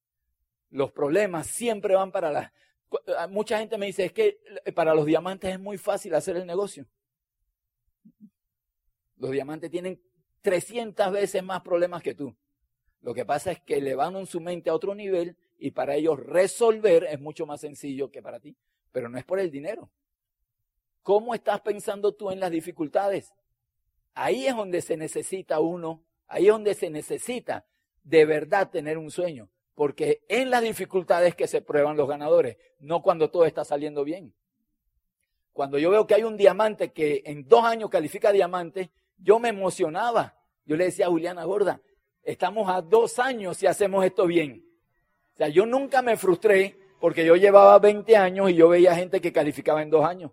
Los 0.70 0.92
problemas 0.92 1.46
siempre 1.46 1.94
van 1.94 2.10
para 2.10 2.30
las... 2.32 2.52
Mucha 3.28 3.58
gente 3.58 3.78
me 3.78 3.86
dice, 3.86 4.06
es 4.06 4.12
que 4.12 4.40
para 4.74 4.94
los 4.94 5.06
diamantes 5.06 5.52
es 5.52 5.60
muy 5.60 5.78
fácil 5.78 6.14
hacer 6.14 6.36
el 6.36 6.46
negocio. 6.46 6.86
Los 9.16 9.30
diamantes 9.30 9.70
tienen 9.70 10.00
300 10.42 11.10
veces 11.10 11.42
más 11.42 11.62
problemas 11.62 12.02
que 12.02 12.14
tú. 12.14 12.36
Lo 13.00 13.14
que 13.14 13.24
pasa 13.24 13.52
es 13.52 13.60
que 13.60 13.76
elevan 13.76 14.26
su 14.26 14.40
mente 14.40 14.70
a 14.70 14.74
otro 14.74 14.94
nivel 14.94 15.36
y 15.58 15.70
para 15.70 15.94
ellos 15.94 16.18
resolver 16.18 17.04
es 17.04 17.20
mucho 17.20 17.46
más 17.46 17.60
sencillo 17.60 18.10
que 18.10 18.22
para 18.22 18.40
ti. 18.40 18.56
Pero 18.92 19.08
no 19.08 19.18
es 19.18 19.24
por 19.24 19.38
el 19.38 19.50
dinero. 19.50 19.90
¿Cómo 21.02 21.34
estás 21.34 21.60
pensando 21.60 22.14
tú 22.14 22.30
en 22.30 22.40
las 22.40 22.50
dificultades? 22.50 23.32
Ahí 24.14 24.46
es 24.46 24.56
donde 24.56 24.82
se 24.82 24.96
necesita 24.96 25.60
uno, 25.60 26.02
ahí 26.26 26.46
es 26.46 26.52
donde 26.52 26.74
se 26.74 26.90
necesita 26.90 27.64
de 28.02 28.24
verdad 28.24 28.70
tener 28.70 28.98
un 28.98 29.10
sueño. 29.10 29.48
Porque 29.74 30.24
en 30.28 30.50
las 30.50 30.62
dificultades 30.62 31.34
que 31.34 31.46
se 31.46 31.60
prueban 31.60 31.96
los 31.96 32.08
ganadores, 32.08 32.56
no 32.78 33.02
cuando 33.02 33.30
todo 33.30 33.44
está 33.44 33.64
saliendo 33.64 34.04
bien. 34.04 34.34
Cuando 35.52 35.78
yo 35.78 35.90
veo 35.90 36.06
que 36.06 36.14
hay 36.14 36.24
un 36.24 36.36
diamante 36.36 36.92
que 36.92 37.22
en 37.26 37.46
dos 37.46 37.64
años 37.64 37.90
califica 37.90 38.32
diamante, 38.32 38.90
yo 39.18 39.38
me 39.38 39.48
emocionaba. 39.48 40.34
Yo 40.64 40.76
le 40.76 40.86
decía 40.86 41.06
a 41.06 41.10
Juliana 41.10 41.44
Gorda, 41.44 41.80
estamos 42.22 42.68
a 42.68 42.82
dos 42.82 43.18
años 43.18 43.56
si 43.56 43.66
hacemos 43.66 44.04
esto 44.04 44.26
bien. 44.26 44.64
O 45.34 45.36
sea, 45.36 45.48
yo 45.48 45.66
nunca 45.66 46.02
me 46.02 46.16
frustré 46.16 46.78
porque 47.00 47.24
yo 47.24 47.36
llevaba 47.36 47.78
20 47.78 48.16
años 48.16 48.50
y 48.50 48.54
yo 48.54 48.68
veía 48.68 48.94
gente 48.94 49.20
que 49.20 49.32
calificaba 49.32 49.82
en 49.82 49.90
dos 49.90 50.04
años. 50.04 50.32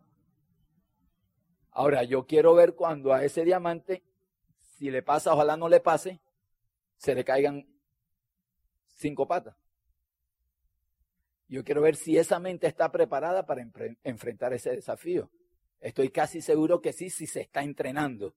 Ahora, 1.72 2.04
yo 2.04 2.26
quiero 2.26 2.54
ver 2.54 2.76
cuando 2.76 3.14
a 3.14 3.24
ese 3.24 3.44
diamante, 3.44 4.04
si 4.78 4.92
le 4.92 5.02
pasa, 5.02 5.34
ojalá 5.34 5.58
no 5.58 5.68
le 5.68 5.80
pase, 5.80 6.22
se 6.98 7.16
le 7.16 7.24
caigan 7.24 7.68
cinco 8.96 9.28
patas. 9.28 9.56
Yo 11.48 11.64
quiero 11.64 11.82
ver 11.82 11.96
si 11.96 12.18
esa 12.18 12.40
mente 12.40 12.68
está 12.68 12.92
preparada 12.92 13.46
para 13.46 13.68
enfrentar 14.04 14.54
ese 14.54 14.72
desafío. 14.72 15.30
Estoy 15.80 16.10
casi 16.10 16.42
seguro 16.42 16.82
que 16.82 16.94
sí, 16.94 17.10
si 17.10 17.28
se 17.28 17.42
está 17.42 17.62
entrenando, 17.64 18.36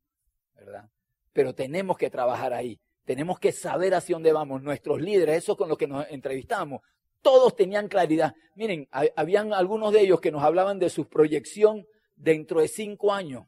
¿verdad? 0.57 0.89
Pero 1.33 1.55
tenemos 1.55 1.97
que 1.97 2.11
trabajar 2.11 2.53
ahí. 2.53 2.81
Tenemos 3.05 3.39
que 3.39 3.53
saber 3.53 3.95
hacia 3.95 4.17
dónde 4.17 4.33
vamos. 4.33 4.63
Nuestros 4.63 5.01
líderes, 5.01 5.39
esos 5.39 5.57
con 5.57 5.69
los 5.69 5.79
que 5.79 5.87
nos 5.87 6.07
entrevistamos, 6.11 6.81
todos 7.23 7.55
tenían 7.55 7.89
claridad. 7.89 8.35
Miren, 8.55 8.89
habían 8.91 9.53
algunos 9.53 9.93
de 9.93 10.01
ellos 10.01 10.21
que 10.21 10.33
nos 10.33 10.43
hablaban 10.43 10.79
de 10.79 10.91
su 10.91 11.09
proyección 11.09 11.87
dentro 12.15 12.61
de 12.61 12.69
cinco 12.69 13.13
años. 13.13 13.47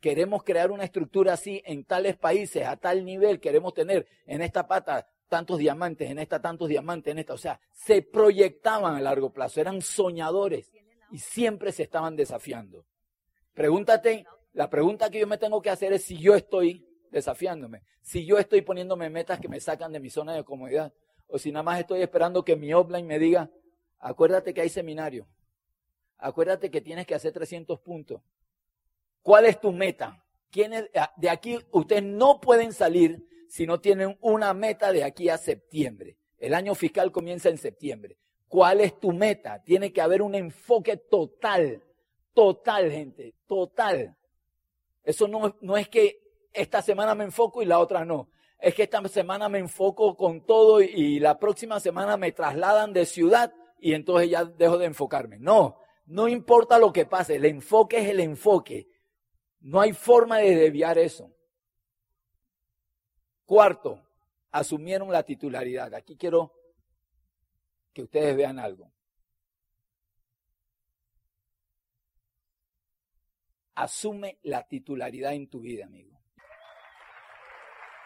Queremos 0.00 0.42
crear 0.44 0.70
una 0.70 0.84
estructura 0.84 1.34
así 1.34 1.62
en 1.66 1.84
tales 1.84 2.16
países, 2.16 2.66
a 2.66 2.76
tal 2.76 3.04
nivel, 3.04 3.40
queremos 3.40 3.74
tener 3.74 4.06
en 4.24 4.40
esta 4.40 4.66
pata 4.66 5.06
tantos 5.28 5.58
diamantes, 5.58 6.10
en 6.10 6.18
esta 6.18 6.40
tantos 6.40 6.68
diamantes, 6.68 7.12
en 7.12 7.18
esta. 7.18 7.34
O 7.34 7.38
sea, 7.38 7.60
se 7.72 8.02
proyectaban 8.02 8.96
a 8.96 9.00
largo 9.00 9.32
plazo, 9.32 9.60
eran 9.60 9.82
soñadores 9.82 10.72
y 11.10 11.18
siempre 11.18 11.72
se 11.72 11.82
estaban 11.82 12.16
desafiando. 12.16 12.86
Pregúntate, 13.52 14.24
la 14.52 14.68
pregunta 14.68 15.10
que 15.10 15.20
yo 15.20 15.26
me 15.26 15.38
tengo 15.38 15.62
que 15.62 15.70
hacer 15.70 15.92
es 15.92 16.04
si 16.04 16.18
yo 16.18 16.34
estoy 16.34 16.86
desafiándome, 17.10 17.82
si 18.02 18.24
yo 18.24 18.38
estoy 18.38 18.62
poniéndome 18.62 19.10
metas 19.10 19.40
que 19.40 19.48
me 19.48 19.60
sacan 19.60 19.92
de 19.92 20.00
mi 20.00 20.10
zona 20.10 20.34
de 20.34 20.44
comodidad, 20.44 20.92
o 21.26 21.38
si 21.38 21.52
nada 21.52 21.62
más 21.62 21.80
estoy 21.80 22.02
esperando 22.02 22.44
que 22.44 22.56
mi 22.56 22.72
offline 22.74 23.06
me 23.06 23.18
diga, 23.18 23.50
acuérdate 23.98 24.52
que 24.52 24.62
hay 24.62 24.68
seminario, 24.68 25.28
acuérdate 26.18 26.70
que 26.70 26.80
tienes 26.80 27.06
que 27.06 27.14
hacer 27.14 27.32
300 27.32 27.80
puntos. 27.80 28.22
¿Cuál 29.22 29.46
es 29.46 29.60
tu 29.60 29.72
meta? 29.72 30.24
De 31.16 31.30
aquí 31.30 31.58
ustedes 31.70 32.02
no 32.02 32.40
pueden 32.40 32.72
salir 32.72 33.24
si 33.48 33.66
no 33.66 33.80
tienen 33.80 34.16
una 34.20 34.54
meta 34.54 34.92
de 34.92 35.04
aquí 35.04 35.28
a 35.28 35.38
septiembre. 35.38 36.16
El 36.38 36.54
año 36.54 36.74
fiscal 36.74 37.12
comienza 37.12 37.48
en 37.48 37.58
septiembre. 37.58 38.16
¿Cuál 38.48 38.80
es 38.80 38.98
tu 38.98 39.12
meta? 39.12 39.62
Tiene 39.62 39.92
que 39.92 40.00
haber 40.00 40.22
un 40.22 40.34
enfoque 40.34 40.96
total, 40.96 41.84
total, 42.32 42.90
gente, 42.90 43.34
total. 43.46 44.16
Eso 45.02 45.28
no, 45.28 45.56
no 45.60 45.76
es 45.76 45.88
que 45.88 46.20
esta 46.52 46.82
semana 46.82 47.14
me 47.14 47.24
enfoco 47.24 47.62
y 47.62 47.66
la 47.66 47.78
otra 47.78 48.04
no. 48.04 48.30
Es 48.58 48.74
que 48.74 48.82
esta 48.82 49.06
semana 49.08 49.48
me 49.48 49.58
enfoco 49.58 50.16
con 50.16 50.44
todo 50.44 50.80
y 50.82 51.18
la 51.18 51.38
próxima 51.38 51.80
semana 51.80 52.16
me 52.16 52.32
trasladan 52.32 52.92
de 52.92 53.06
ciudad 53.06 53.52
y 53.78 53.94
entonces 53.94 54.30
ya 54.30 54.44
dejo 54.44 54.76
de 54.78 54.86
enfocarme. 54.86 55.38
No, 55.38 55.78
no 56.06 56.28
importa 56.28 56.78
lo 56.78 56.92
que 56.92 57.06
pase, 57.06 57.36
el 57.36 57.46
enfoque 57.46 57.98
es 57.98 58.08
el 58.08 58.20
enfoque. 58.20 58.88
No 59.60 59.80
hay 59.80 59.92
forma 59.92 60.38
de 60.38 60.56
desviar 60.56 60.98
eso. 60.98 61.32
Cuarto, 63.44 64.02
asumieron 64.50 65.10
la 65.10 65.22
titularidad. 65.22 65.94
Aquí 65.94 66.16
quiero 66.16 66.52
que 67.92 68.02
ustedes 68.02 68.36
vean 68.36 68.58
algo. 68.58 68.92
Asume 73.74 74.38
la 74.42 74.66
titularidad 74.66 75.32
en 75.34 75.48
tu 75.48 75.60
vida, 75.60 75.86
amigo. 75.86 76.18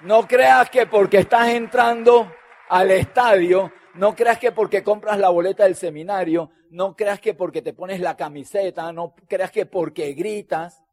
No 0.00 0.26
creas 0.26 0.68
que 0.70 0.86
porque 0.86 1.18
estás 1.18 1.48
entrando 1.48 2.30
al 2.68 2.90
estadio, 2.90 3.72
no 3.94 4.14
creas 4.14 4.38
que 4.38 4.52
porque 4.52 4.82
compras 4.82 5.18
la 5.18 5.30
boleta 5.30 5.64
del 5.64 5.76
seminario, 5.76 6.50
no 6.70 6.96
creas 6.96 7.20
que 7.20 7.34
porque 7.34 7.62
te 7.62 7.72
pones 7.72 8.00
la 8.00 8.16
camiseta, 8.16 8.92
no 8.92 9.14
creas 9.28 9.50
que 9.50 9.66
porque 9.66 10.12
gritas 10.12 10.84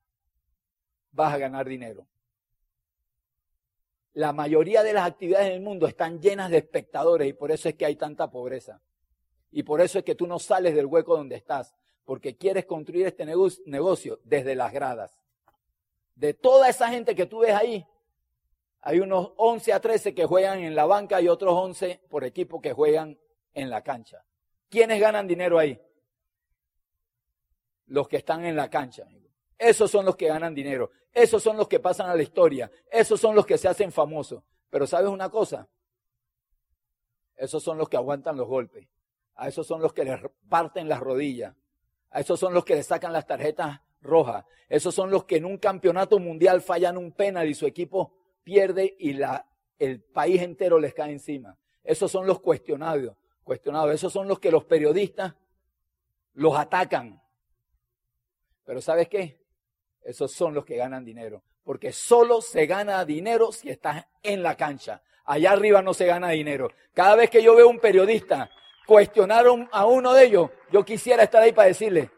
vas 1.12 1.34
a 1.34 1.38
ganar 1.38 1.68
dinero. 1.68 2.08
La 4.14 4.34
mayoría 4.34 4.84
de 4.84 4.94
las 4.94 5.08
actividades 5.08 5.48
en 5.48 5.54
el 5.54 5.62
mundo 5.62 5.88
están 5.88 6.22
llenas 6.22 6.50
de 6.50 6.58
espectadores 6.58 7.28
y 7.28 7.34
por 7.34 7.52
eso 7.52 7.70
es 7.70 7.76
que 7.76 7.86
hay 7.86 7.96
tanta 7.96 8.30
pobreza. 8.30 8.82
Y 9.52 9.64
por 9.64 9.82
eso 9.82 10.00
es 10.00 10.06
que 10.06 10.16
tú 10.16 10.28
no 10.28 10.40
sales 10.40 10.76
del 10.76 10.86
hueco 10.86 11.18
donde 11.18 11.36
estás, 11.36 11.76
porque 12.06 12.38
quieres 12.38 12.66
construir 12.66 13.06
este 13.06 13.26
negocio 13.26 14.20
desde 14.24 14.56
las 14.56 14.74
gradas. 14.74 15.18
De 16.16 16.34
toda 16.34 16.70
esa 16.70 16.90
gente 16.90 17.16
que 17.16 17.26
tú 17.26 17.40
ves 17.40 17.54
ahí, 17.54 17.86
hay 18.82 19.00
unos 19.00 19.32
11 19.38 19.74
a 19.74 19.80
13 19.80 20.16
que 20.16 20.26
juegan 20.26 20.60
en 20.60 20.76
la 20.76 20.86
banca 20.86 21.22
y 21.22 21.28
otros 21.28 21.54
11 21.54 22.02
por 22.10 22.24
equipo 22.24 22.62
que 22.62 22.74
juegan 22.74 23.20
en 23.54 23.70
la 23.70 23.84
cancha. 23.84 24.26
¿Quiénes 24.70 25.00
ganan 25.00 25.28
dinero 25.28 25.60
ahí? 25.60 25.80
Los 27.88 28.08
que 28.08 28.18
están 28.18 28.46
en 28.46 28.56
la 28.56 28.70
cancha. 28.70 29.08
Esos 29.58 29.92
son 29.92 30.06
los 30.06 30.16
que 30.16 30.28
ganan 30.28 30.56
dinero. 30.56 30.90
Esos 31.14 31.44
son 31.44 31.58
los 31.58 31.68
que 31.68 31.80
pasan 31.80 32.10
a 32.10 32.16
la 32.16 32.24
historia. 32.24 32.72
Esos 32.90 33.20
son 33.20 33.36
los 33.36 33.46
que 33.46 33.58
se 33.58 33.68
hacen 33.68 33.92
famosos. 33.92 34.44
Pero 34.70 34.88
¿sabes 34.88 35.10
una 35.10 35.30
cosa? 35.30 35.68
Esos 37.36 37.62
son 37.62 37.78
los 37.78 37.90
que 37.90 37.98
aguantan 37.98 38.38
los 38.38 38.48
golpes. 38.48 38.88
A 39.36 39.48
esos 39.48 39.68
son 39.68 39.82
los 39.82 39.94
que 39.94 40.06
les 40.06 40.20
parten 40.50 40.88
las 40.88 41.00
rodillas. 41.00 41.56
Esos 42.14 42.40
son 42.40 42.54
los 42.54 42.66
que 42.66 42.76
les 42.76 42.88
sacan 42.88 43.14
las 43.14 43.26
tarjetas 43.26 43.82
rojas. 44.02 44.46
Esos 44.68 44.94
son 44.94 45.10
los 45.10 45.26
que 45.26 45.38
en 45.38 45.46
un 45.46 45.58
campeonato 45.58 46.20
mundial 46.20 46.62
fallan 46.62 46.98
un 46.98 47.12
penal 47.12 47.50
y 47.50 47.54
su 47.54 47.66
equipo 47.66 48.14
pierde 48.44 48.96
y 49.00 49.18
el 49.80 50.02
país 50.02 50.42
entero 50.42 50.80
les 50.80 50.94
cae 50.94 51.12
encima. 51.12 51.58
Esos 51.84 52.12
son 52.12 52.28
los 52.28 52.40
cuestionados, 52.40 53.16
cuestionados. 53.44 53.94
Esos 53.94 54.14
son 54.14 54.28
los 54.28 54.40
que 54.40 54.52
los 54.52 54.66
periodistas 54.66 55.36
los 56.34 56.58
atacan. 56.58 57.22
Pero 58.66 58.82
¿sabes 58.82 59.10
qué? 59.10 59.42
Esos 60.04 60.32
son 60.32 60.54
los 60.54 60.66
que 60.66 60.78
ganan 60.78 61.06
dinero. 61.06 61.44
Porque 61.64 61.92
solo 61.92 62.42
se 62.42 62.66
gana 62.66 63.04
dinero 63.06 63.52
si 63.52 63.70
estás 63.70 64.06
en 64.24 64.44
la 64.44 64.56
cancha. 64.56 65.04
Allá 65.26 65.52
arriba 65.52 65.82
no 65.82 65.94
se 65.94 66.06
gana 66.06 66.30
dinero. 66.30 66.70
Cada 66.94 67.16
vez 67.16 67.30
que 67.30 67.44
yo 67.44 67.56
veo 67.56 67.70
un 67.70 67.80
periodista 67.80 68.50
cuestionar 68.86 69.46
a 69.72 69.86
uno 69.86 70.14
de 70.14 70.26
ellos, 70.26 70.50
yo 70.72 70.84
quisiera 70.84 71.24
estar 71.24 71.42
ahí 71.42 71.52
para 71.52 71.68
decirle, 71.68 72.12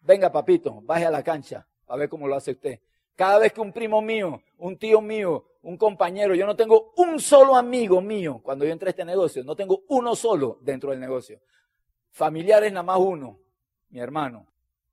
venga 0.00 0.30
papito, 0.30 0.80
baje 0.82 1.06
a 1.06 1.10
la 1.10 1.22
cancha, 1.22 1.66
a 1.86 1.96
ver 1.96 2.08
cómo 2.08 2.26
lo 2.26 2.36
hace 2.36 2.52
usted. 2.52 2.80
Cada 3.14 3.38
vez 3.38 3.52
que 3.52 3.60
un 3.60 3.72
primo 3.72 4.00
mío, 4.00 4.42
un 4.58 4.78
tío 4.78 5.00
mío, 5.00 5.44
un 5.62 5.76
compañero, 5.76 6.34
yo 6.34 6.46
no 6.46 6.54
tengo 6.54 6.92
un 6.96 7.18
solo 7.18 7.56
amigo 7.56 8.00
mío 8.00 8.40
cuando 8.42 8.64
yo 8.64 8.72
entré 8.72 8.88
a 8.88 8.90
este 8.90 9.04
negocio, 9.04 9.42
no 9.44 9.56
tengo 9.56 9.82
uno 9.88 10.14
solo 10.14 10.58
dentro 10.60 10.90
del 10.90 11.00
negocio. 11.00 11.40
Familiares 12.10 12.72
nada 12.72 12.84
más 12.84 12.98
uno, 12.98 13.38
mi 13.90 14.00
hermano. 14.00 14.46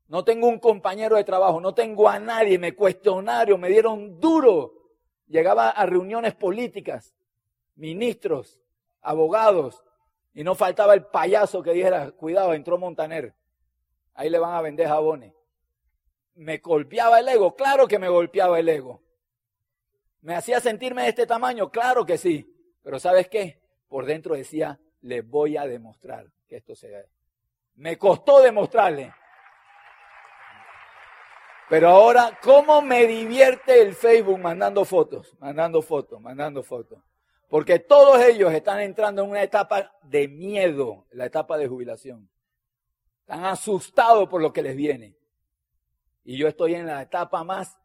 No 0.07 0.23
tengo 0.23 0.47
un 0.47 0.59
compañero 0.59 1.15
de 1.15 1.23
trabajo, 1.23 1.59
no 1.59 1.73
tengo 1.73 2.07
a 2.07 2.19
nadie, 2.19 2.59
me 2.59 2.75
cuestionaron, 2.75 3.59
me 3.59 3.69
dieron 3.69 4.19
duro. 4.19 4.73
Llegaba 5.27 5.69
a 5.69 5.85
reuniones 5.85 6.35
políticas, 6.35 7.15
ministros, 7.75 8.61
abogados, 9.01 9.83
y 10.35 10.43
no 10.43 10.53
faltaba 10.53 10.93
el 10.93 11.05
payaso 11.05 11.63
que 11.63 11.71
dijera, 11.71 12.11
cuidado, 12.11 12.53
entró 12.53 12.77
Montaner, 12.77 13.33
ahí 14.13 14.29
le 14.29 14.37
van 14.37 14.53
a 14.53 14.61
vender 14.61 14.87
jabones. 14.87 15.33
Me 16.35 16.57
golpeaba 16.57 17.19
el 17.19 17.29
ego, 17.29 17.55
claro 17.55 17.87
que 17.87 17.97
me 17.97 18.09
golpeaba 18.09 18.59
el 18.59 18.67
ego. 18.67 19.01
¿Me 20.19 20.35
hacía 20.35 20.59
sentirme 20.59 21.03
de 21.03 21.09
este 21.09 21.25
tamaño? 21.25 21.71
Claro 21.71 22.05
que 22.05 22.17
sí. 22.17 22.51
Pero 22.83 22.99
¿sabes 22.99 23.29
qué? 23.29 23.61
Por 23.87 24.05
dentro 24.05 24.35
decía, 24.35 24.77
le 25.01 25.21
voy 25.21 25.55
a 25.55 25.65
demostrar 25.65 26.27
que 26.47 26.57
esto 26.57 26.75
se. 26.75 27.07
Me 27.75 27.97
costó 27.97 28.41
demostrarle. 28.41 29.13
Pero 31.69 31.89
ahora, 31.89 32.37
¿cómo 32.43 32.81
me 32.81 33.07
divierte 33.07 33.81
el 33.81 33.95
Facebook 33.95 34.39
mandando 34.39 34.83
fotos, 34.83 35.33
mandando 35.39 35.81
fotos, 35.81 36.19
mandando 36.19 36.61
fotos? 36.61 36.99
Porque 37.49 37.79
todos 37.79 38.21
ellos 38.23 38.51
están 38.53 38.79
entrando 38.79 39.23
en 39.23 39.29
una 39.29 39.43
etapa 39.43 39.91
de 40.03 40.27
miedo, 40.27 41.05
la 41.11 41.25
etapa 41.25 41.57
de 41.57 41.67
jubilación. 41.67 42.29
Están 43.21 43.45
asustados 43.45 44.27
por 44.27 44.41
lo 44.41 44.51
que 44.51 44.61
les 44.61 44.75
viene. 44.75 45.17
Y 46.23 46.37
yo 46.37 46.47
estoy 46.47 46.75
en 46.75 46.87
la 46.87 47.01
etapa 47.01 47.43
más 47.43 47.77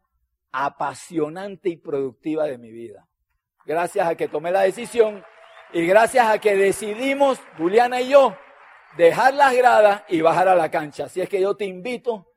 apasionante 0.51 1.69
y 1.69 1.77
productiva 1.77 2.45
de 2.45 2.57
mi 2.57 2.71
vida. 2.71 3.07
Gracias 3.65 4.07
a 4.07 4.15
que 4.15 4.27
tomé 4.27 4.51
la 4.51 4.61
decisión 4.61 5.23
y 5.73 5.85
gracias 5.85 6.27
a 6.27 6.39
que 6.39 6.55
decidimos, 6.55 7.39
Juliana 7.57 8.01
y 8.01 8.09
yo, 8.09 8.35
dejar 8.97 9.33
las 9.35 9.55
gradas 9.55 10.03
y 10.09 10.21
bajar 10.21 10.47
a 10.47 10.55
la 10.55 10.69
cancha. 10.69 11.05
Así 11.05 11.21
es 11.21 11.29
que 11.29 11.39
yo 11.39 11.55
te 11.55 11.65
invito 11.65 12.27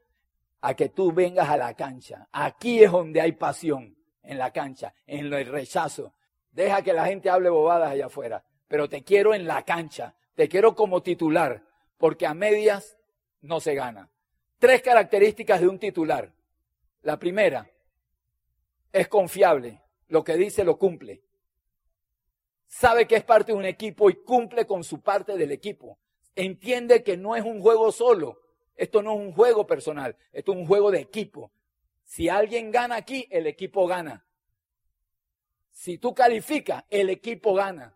a 0.60 0.74
que 0.74 0.90
tú 0.90 1.12
vengas 1.12 1.48
a 1.48 1.56
la 1.56 1.74
cancha. 1.74 2.28
Aquí 2.32 2.82
es 2.82 2.92
donde 2.92 3.20
hay 3.20 3.32
pasión, 3.32 3.96
en 4.22 4.38
la 4.38 4.50
cancha, 4.50 4.94
en 5.06 5.32
el 5.32 5.46
rechazo. 5.46 6.14
Deja 6.54 6.82
que 6.82 6.92
la 6.92 7.06
gente 7.06 7.28
hable 7.28 7.50
bobadas 7.50 7.90
allá 7.90 8.06
afuera, 8.06 8.44
pero 8.68 8.88
te 8.88 9.02
quiero 9.02 9.34
en 9.34 9.44
la 9.44 9.64
cancha, 9.64 10.14
te 10.36 10.48
quiero 10.48 10.76
como 10.76 11.02
titular, 11.02 11.64
porque 11.98 12.26
a 12.26 12.34
medias 12.34 12.96
no 13.40 13.58
se 13.58 13.74
gana. 13.74 14.08
Tres 14.60 14.80
características 14.80 15.60
de 15.60 15.68
un 15.68 15.80
titular. 15.80 16.32
La 17.02 17.18
primera, 17.18 17.68
es 18.92 19.08
confiable, 19.08 19.82
lo 20.06 20.22
que 20.22 20.36
dice 20.36 20.62
lo 20.62 20.78
cumple. 20.78 21.24
Sabe 22.68 23.08
que 23.08 23.16
es 23.16 23.24
parte 23.24 23.50
de 23.50 23.58
un 23.58 23.64
equipo 23.64 24.08
y 24.08 24.22
cumple 24.22 24.64
con 24.64 24.84
su 24.84 25.00
parte 25.00 25.36
del 25.36 25.50
equipo. 25.50 25.98
Entiende 26.36 27.02
que 27.02 27.16
no 27.16 27.34
es 27.34 27.44
un 27.44 27.60
juego 27.60 27.90
solo, 27.90 28.40
esto 28.76 29.02
no 29.02 29.14
es 29.14 29.18
un 29.18 29.32
juego 29.32 29.66
personal, 29.66 30.16
esto 30.32 30.52
es 30.52 30.58
un 30.58 30.66
juego 30.66 30.92
de 30.92 31.00
equipo. 31.00 31.50
Si 32.04 32.28
alguien 32.28 32.70
gana 32.70 32.94
aquí, 32.94 33.26
el 33.30 33.48
equipo 33.48 33.88
gana. 33.88 34.24
Si 35.74 35.98
tú 35.98 36.14
calificas, 36.14 36.84
el 36.88 37.10
equipo 37.10 37.52
gana. 37.52 37.92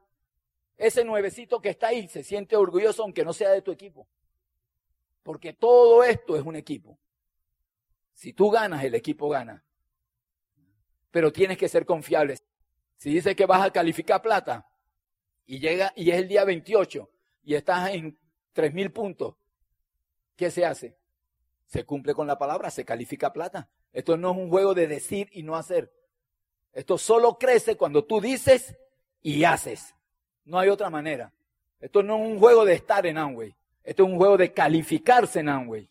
Ese 0.76 1.04
nuevecito 1.04 1.61
que 1.61 1.70
está 1.70 1.88
ahí 1.88 2.08
se 2.08 2.25
siente 2.25 2.56
orgulloso 2.56 3.04
aunque 3.04 3.25
no 3.25 3.32
sea 3.32 3.50
de 3.50 3.62
tu 3.62 3.70
equipo. 3.70 4.08
Porque 5.23 5.52
todo 5.52 6.02
esto 6.02 6.37
es 6.37 6.42
un 6.42 6.56
equipo. 6.56 6.99
Si 8.14 8.32
tú 8.32 8.50
ganas, 8.50 8.82
el 8.82 8.97
equipo 8.97 9.28
gana. 9.28 9.64
Pero 11.12 11.32
tienes 11.32 11.56
que 11.56 11.68
ser 11.68 11.87
confiable. 11.87 12.37
Si 12.97 13.14
dices 13.14 13.37
que 13.37 13.47
vas 13.47 13.64
a 13.64 13.73
calificar 13.73 14.20
plata 14.20 14.68
y 15.47 15.61
llega 15.61 15.92
y 15.94 16.11
es 16.11 16.16
el 16.16 16.26
día 16.26 16.44
28 16.44 17.08
y 17.44 17.54
estás 17.54 17.90
en 17.90 18.18
3000 18.54 18.92
puntos, 18.92 19.37
¿qué 20.35 20.50
se 20.50 20.66
hace? 20.66 20.99
Se 21.66 21.85
cumple 21.85 22.12
con 22.12 22.26
la 22.26 22.38
palabra, 22.38 22.70
se 22.70 22.85
califica 22.85 23.32
plata. 23.32 23.70
Esto 23.92 24.16
no 24.16 24.32
es 24.32 24.37
un 24.37 24.50
juego 24.50 24.75
de 24.75 24.88
decir 24.88 25.30
y 25.32 25.44
no 25.44 25.54
hacer. 25.54 25.92
Esto 26.78 26.97
solo 26.97 27.37
crece 27.38 27.76
cuando 27.76 28.04
tú 28.04 28.20
dices 28.20 28.78
y 29.20 29.42
haces. 29.42 29.97
No 30.44 30.61
hay 30.61 30.68
otra 30.68 30.88
manera. 30.90 31.32
Esto 31.80 32.04
no 32.04 32.14
es 32.14 32.30
un 32.30 32.38
juego 32.38 32.64
de 32.64 32.75
estar 32.75 33.04
en 33.04 33.18
Amway. 33.18 33.52
Esto 33.82 34.04
es 34.04 34.08
un 34.08 34.16
juego 34.16 34.37
de 34.37 34.52
calificarse 34.52 35.40
en 35.40 35.49
Amway. 35.49 35.90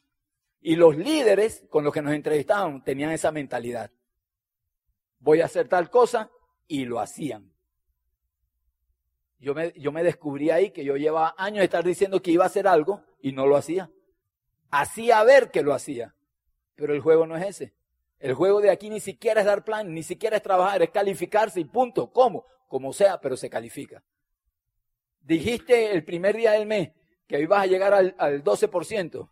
Y 0.61 0.77
los 0.77 0.95
líderes 0.95 1.65
con 1.69 1.83
los 1.83 1.93
que 1.93 2.01
nos 2.01 2.13
entrevistaban 2.13 2.81
tenían 2.85 3.11
esa 3.11 3.33
mentalidad. 3.33 3.91
Voy 5.19 5.41
a 5.41 5.45
hacer 5.47 5.67
tal 5.67 5.89
cosa 5.89 6.31
y 6.69 6.85
lo 6.85 7.01
hacían. 7.01 7.51
Yo 9.39 9.53
me, 9.53 9.73
yo 9.73 9.91
me 9.91 10.05
descubrí 10.05 10.51
ahí 10.51 10.71
que 10.71 10.85
yo 10.85 10.95
llevaba 10.95 11.35
años 11.37 11.57
de 11.57 11.65
estar 11.65 11.83
diciendo 11.83 12.21
que 12.21 12.31
iba 12.31 12.45
a 12.45 12.47
hacer 12.47 12.65
algo 12.65 13.03
y 13.19 13.33
no 13.33 13.45
lo 13.45 13.57
hacía. 13.57 13.91
Hacía 14.71 15.21
ver 15.25 15.51
que 15.51 15.63
lo 15.63 15.73
hacía. 15.73 16.15
Pero 16.75 16.93
el 16.93 17.01
juego 17.01 17.27
no 17.27 17.35
es 17.35 17.45
ese. 17.45 17.76
El 18.19 18.33
juego 18.33 18.61
de 18.61 18.71
aquí 18.71 18.89
ni 18.89 18.99
siquiera 18.99 19.41
es 19.41 19.45
dar 19.45 19.63
plan, 19.63 19.93
ni 19.93 20.03
siquiera 20.03 20.37
es 20.37 20.43
trabajar, 20.43 20.81
es 20.81 20.89
calificarse 20.89 21.59
y 21.59 21.65
punto. 21.65 22.11
¿Cómo? 22.11 22.45
Como 22.67 22.91
sea, 22.93 23.19
pero 23.21 23.37
se 23.37 23.49
califica. 23.49 24.03
Dijiste 25.21 25.91
el 25.91 26.03
primer 26.03 26.35
día 26.35 26.51
del 26.51 26.65
mes, 26.65 26.91
que 27.27 27.39
ibas 27.39 27.61
a 27.61 27.67
llegar 27.67 27.93
al, 27.93 28.15
al 28.17 28.43
12%. 28.43 29.29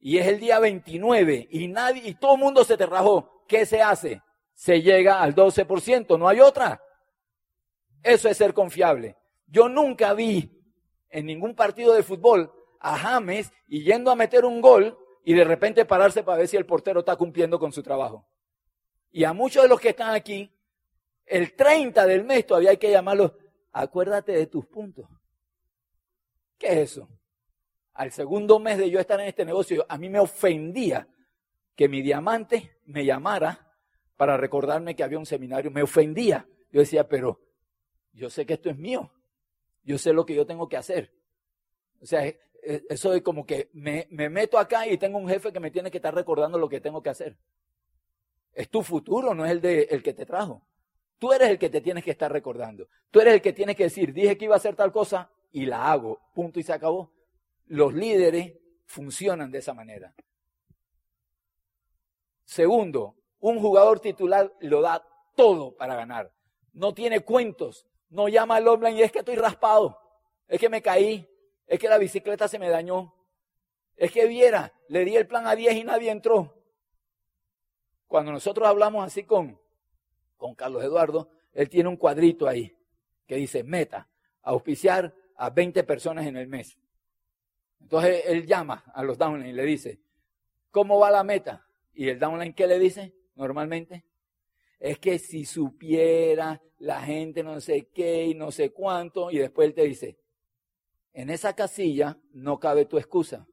Y 0.00 0.18
es 0.18 0.26
el 0.26 0.40
día 0.40 0.58
29 0.58 1.48
y 1.50 1.68
nadie, 1.68 2.02
y 2.04 2.14
todo 2.14 2.34
el 2.34 2.40
mundo 2.40 2.64
se 2.64 2.76
te 2.76 2.84
rajó. 2.84 3.44
¿Qué 3.48 3.64
se 3.64 3.80
hace? 3.80 4.22
Se 4.52 4.82
llega 4.82 5.22
al 5.22 5.34
12%, 5.34 6.18
no 6.18 6.28
hay 6.28 6.40
otra. 6.40 6.82
Eso 8.02 8.28
es 8.28 8.36
ser 8.36 8.52
confiable. 8.52 9.16
Yo 9.46 9.68
nunca 9.68 10.12
vi 10.12 10.50
en 11.08 11.26
ningún 11.26 11.54
partido 11.54 11.94
de 11.94 12.02
fútbol 12.02 12.52
a 12.80 12.98
James 12.98 13.50
y 13.66 13.82
yendo 13.82 14.10
a 14.10 14.16
meter 14.16 14.44
un 14.44 14.60
gol 14.60 14.98
y 15.24 15.34
de 15.34 15.44
repente 15.44 15.84
pararse 15.84 16.22
para 16.22 16.38
ver 16.38 16.48
si 16.48 16.56
el 16.56 16.66
portero 16.66 17.00
está 17.00 17.16
cumpliendo 17.16 17.58
con 17.58 17.72
su 17.72 17.82
trabajo. 17.82 18.26
Y 19.10 19.24
a 19.24 19.32
muchos 19.32 19.62
de 19.62 19.68
los 19.68 19.80
que 19.80 19.90
están 19.90 20.14
aquí, 20.14 20.52
el 21.26 21.54
30 21.54 22.06
del 22.06 22.24
mes 22.24 22.46
todavía 22.46 22.70
hay 22.70 22.76
que 22.76 22.90
llamarlos, 22.90 23.32
acuérdate 23.72 24.32
de 24.32 24.46
tus 24.46 24.66
puntos. 24.66 25.08
¿Qué 26.58 26.66
es 26.68 26.92
eso? 26.92 27.08
Al 27.94 28.12
segundo 28.12 28.58
mes 28.58 28.78
de 28.78 28.90
yo 28.90 29.00
estar 29.00 29.20
en 29.20 29.26
este 29.26 29.44
negocio, 29.44 29.86
a 29.88 29.96
mí 29.98 30.08
me 30.08 30.18
ofendía 30.18 31.08
que 31.74 31.88
mi 31.88 32.02
diamante 32.02 32.78
me 32.86 33.04
llamara 33.04 33.72
para 34.16 34.36
recordarme 34.36 34.94
que 34.94 35.02
había 35.02 35.18
un 35.18 35.26
seminario. 35.26 35.70
Me 35.70 35.82
ofendía. 35.82 36.46
Yo 36.70 36.80
decía, 36.80 37.08
pero 37.08 37.40
yo 38.12 38.30
sé 38.30 38.46
que 38.46 38.54
esto 38.54 38.70
es 38.70 38.76
mío. 38.76 39.12
Yo 39.82 39.98
sé 39.98 40.12
lo 40.12 40.24
que 40.24 40.34
yo 40.34 40.46
tengo 40.46 40.68
que 40.68 40.76
hacer. 40.76 41.12
O 42.00 42.06
sea, 42.06 42.32
eso 42.64 43.10
de 43.10 43.22
como 43.22 43.44
que 43.44 43.70
me, 43.72 44.06
me 44.10 44.28
meto 44.28 44.58
acá 44.58 44.86
y 44.86 44.98
tengo 44.98 45.18
un 45.18 45.28
jefe 45.28 45.52
que 45.52 45.60
me 45.60 45.70
tiene 45.70 45.90
que 45.90 45.98
estar 45.98 46.14
recordando 46.14 46.58
lo 46.58 46.68
que 46.68 46.80
tengo 46.80 47.02
que 47.02 47.10
hacer. 47.10 47.36
Es 48.52 48.70
tu 48.70 48.82
futuro, 48.82 49.34
no 49.34 49.44
es 49.44 49.52
el 49.52 49.60
de 49.60 49.82
el 49.90 50.02
que 50.02 50.14
te 50.14 50.24
trajo. 50.24 50.66
Tú 51.18 51.32
eres 51.32 51.48
el 51.48 51.58
que 51.58 51.70
te 51.70 51.80
tienes 51.80 52.04
que 52.04 52.10
estar 52.10 52.30
recordando. 52.30 52.88
Tú 53.10 53.20
eres 53.20 53.34
el 53.34 53.42
que 53.42 53.52
tienes 53.52 53.76
que 53.76 53.84
decir, 53.84 54.12
dije 54.12 54.36
que 54.36 54.46
iba 54.46 54.54
a 54.54 54.58
hacer 54.58 54.76
tal 54.76 54.92
cosa, 54.92 55.30
y 55.52 55.66
la 55.66 55.90
hago, 55.90 56.20
punto 56.34 56.58
y 56.58 56.62
se 56.62 56.72
acabó. 56.72 57.12
Los 57.66 57.94
líderes 57.94 58.54
funcionan 58.86 59.50
de 59.50 59.58
esa 59.58 59.72
manera. 59.72 60.14
Segundo, 62.44 63.16
un 63.38 63.60
jugador 63.60 64.00
titular 64.00 64.52
lo 64.60 64.82
da 64.82 65.06
todo 65.36 65.76
para 65.76 65.94
ganar. 65.94 66.32
No 66.72 66.92
tiene 66.92 67.20
cuentos. 67.20 67.86
No 68.08 68.28
llama 68.28 68.56
al 68.56 68.68
hombre 68.68 68.90
y 68.92 69.02
es 69.02 69.12
que 69.12 69.20
estoy 69.20 69.36
raspado. 69.36 69.98
Es 70.48 70.60
que 70.60 70.68
me 70.68 70.82
caí. 70.82 71.28
Es 71.66 71.78
que 71.78 71.88
la 71.88 71.98
bicicleta 71.98 72.48
se 72.48 72.58
me 72.58 72.68
dañó. 72.68 73.14
Es 73.96 74.12
que 74.12 74.26
viera, 74.26 74.72
le 74.88 75.04
di 75.04 75.16
el 75.16 75.26
plan 75.26 75.46
a 75.46 75.54
10 75.54 75.74
y 75.76 75.84
nadie 75.84 76.10
entró. 76.10 76.62
Cuando 78.06 78.32
nosotros 78.32 78.68
hablamos 78.68 79.04
así 79.04 79.24
con, 79.24 79.60
con 80.36 80.54
Carlos 80.54 80.82
Eduardo, 80.82 81.30
él 81.52 81.68
tiene 81.68 81.88
un 81.88 81.96
cuadrito 81.96 82.48
ahí 82.48 82.76
que 83.26 83.36
dice 83.36 83.62
meta, 83.62 84.08
auspiciar 84.42 85.14
a 85.36 85.50
20 85.50 85.84
personas 85.84 86.26
en 86.26 86.36
el 86.36 86.48
mes. 86.48 86.78
Entonces 87.80 88.22
él 88.26 88.46
llama 88.46 88.84
a 88.94 89.02
los 89.02 89.18
downline 89.18 89.50
y 89.50 89.52
le 89.52 89.64
dice, 89.64 90.00
¿cómo 90.70 90.98
va 90.98 91.10
la 91.10 91.24
meta? 91.24 91.66
Y 91.92 92.08
el 92.08 92.18
downline, 92.18 92.54
¿qué 92.54 92.66
le 92.66 92.78
dice 92.78 93.14
normalmente? 93.34 94.04
Es 94.78 94.98
que 94.98 95.18
si 95.18 95.44
supiera 95.44 96.60
la 96.78 97.00
gente 97.02 97.42
no 97.42 97.60
sé 97.60 97.88
qué 97.94 98.26
y 98.26 98.34
no 98.34 98.50
sé 98.50 98.72
cuánto, 98.72 99.30
y 99.30 99.38
después 99.38 99.68
él 99.68 99.74
te 99.74 99.84
dice, 99.84 100.18
en 101.14 101.30
esa 101.30 101.54
casilla 101.54 102.18
no 102.32 102.58
cabe 102.58 102.84
tu 102.84 102.98
excusa. 102.98 103.46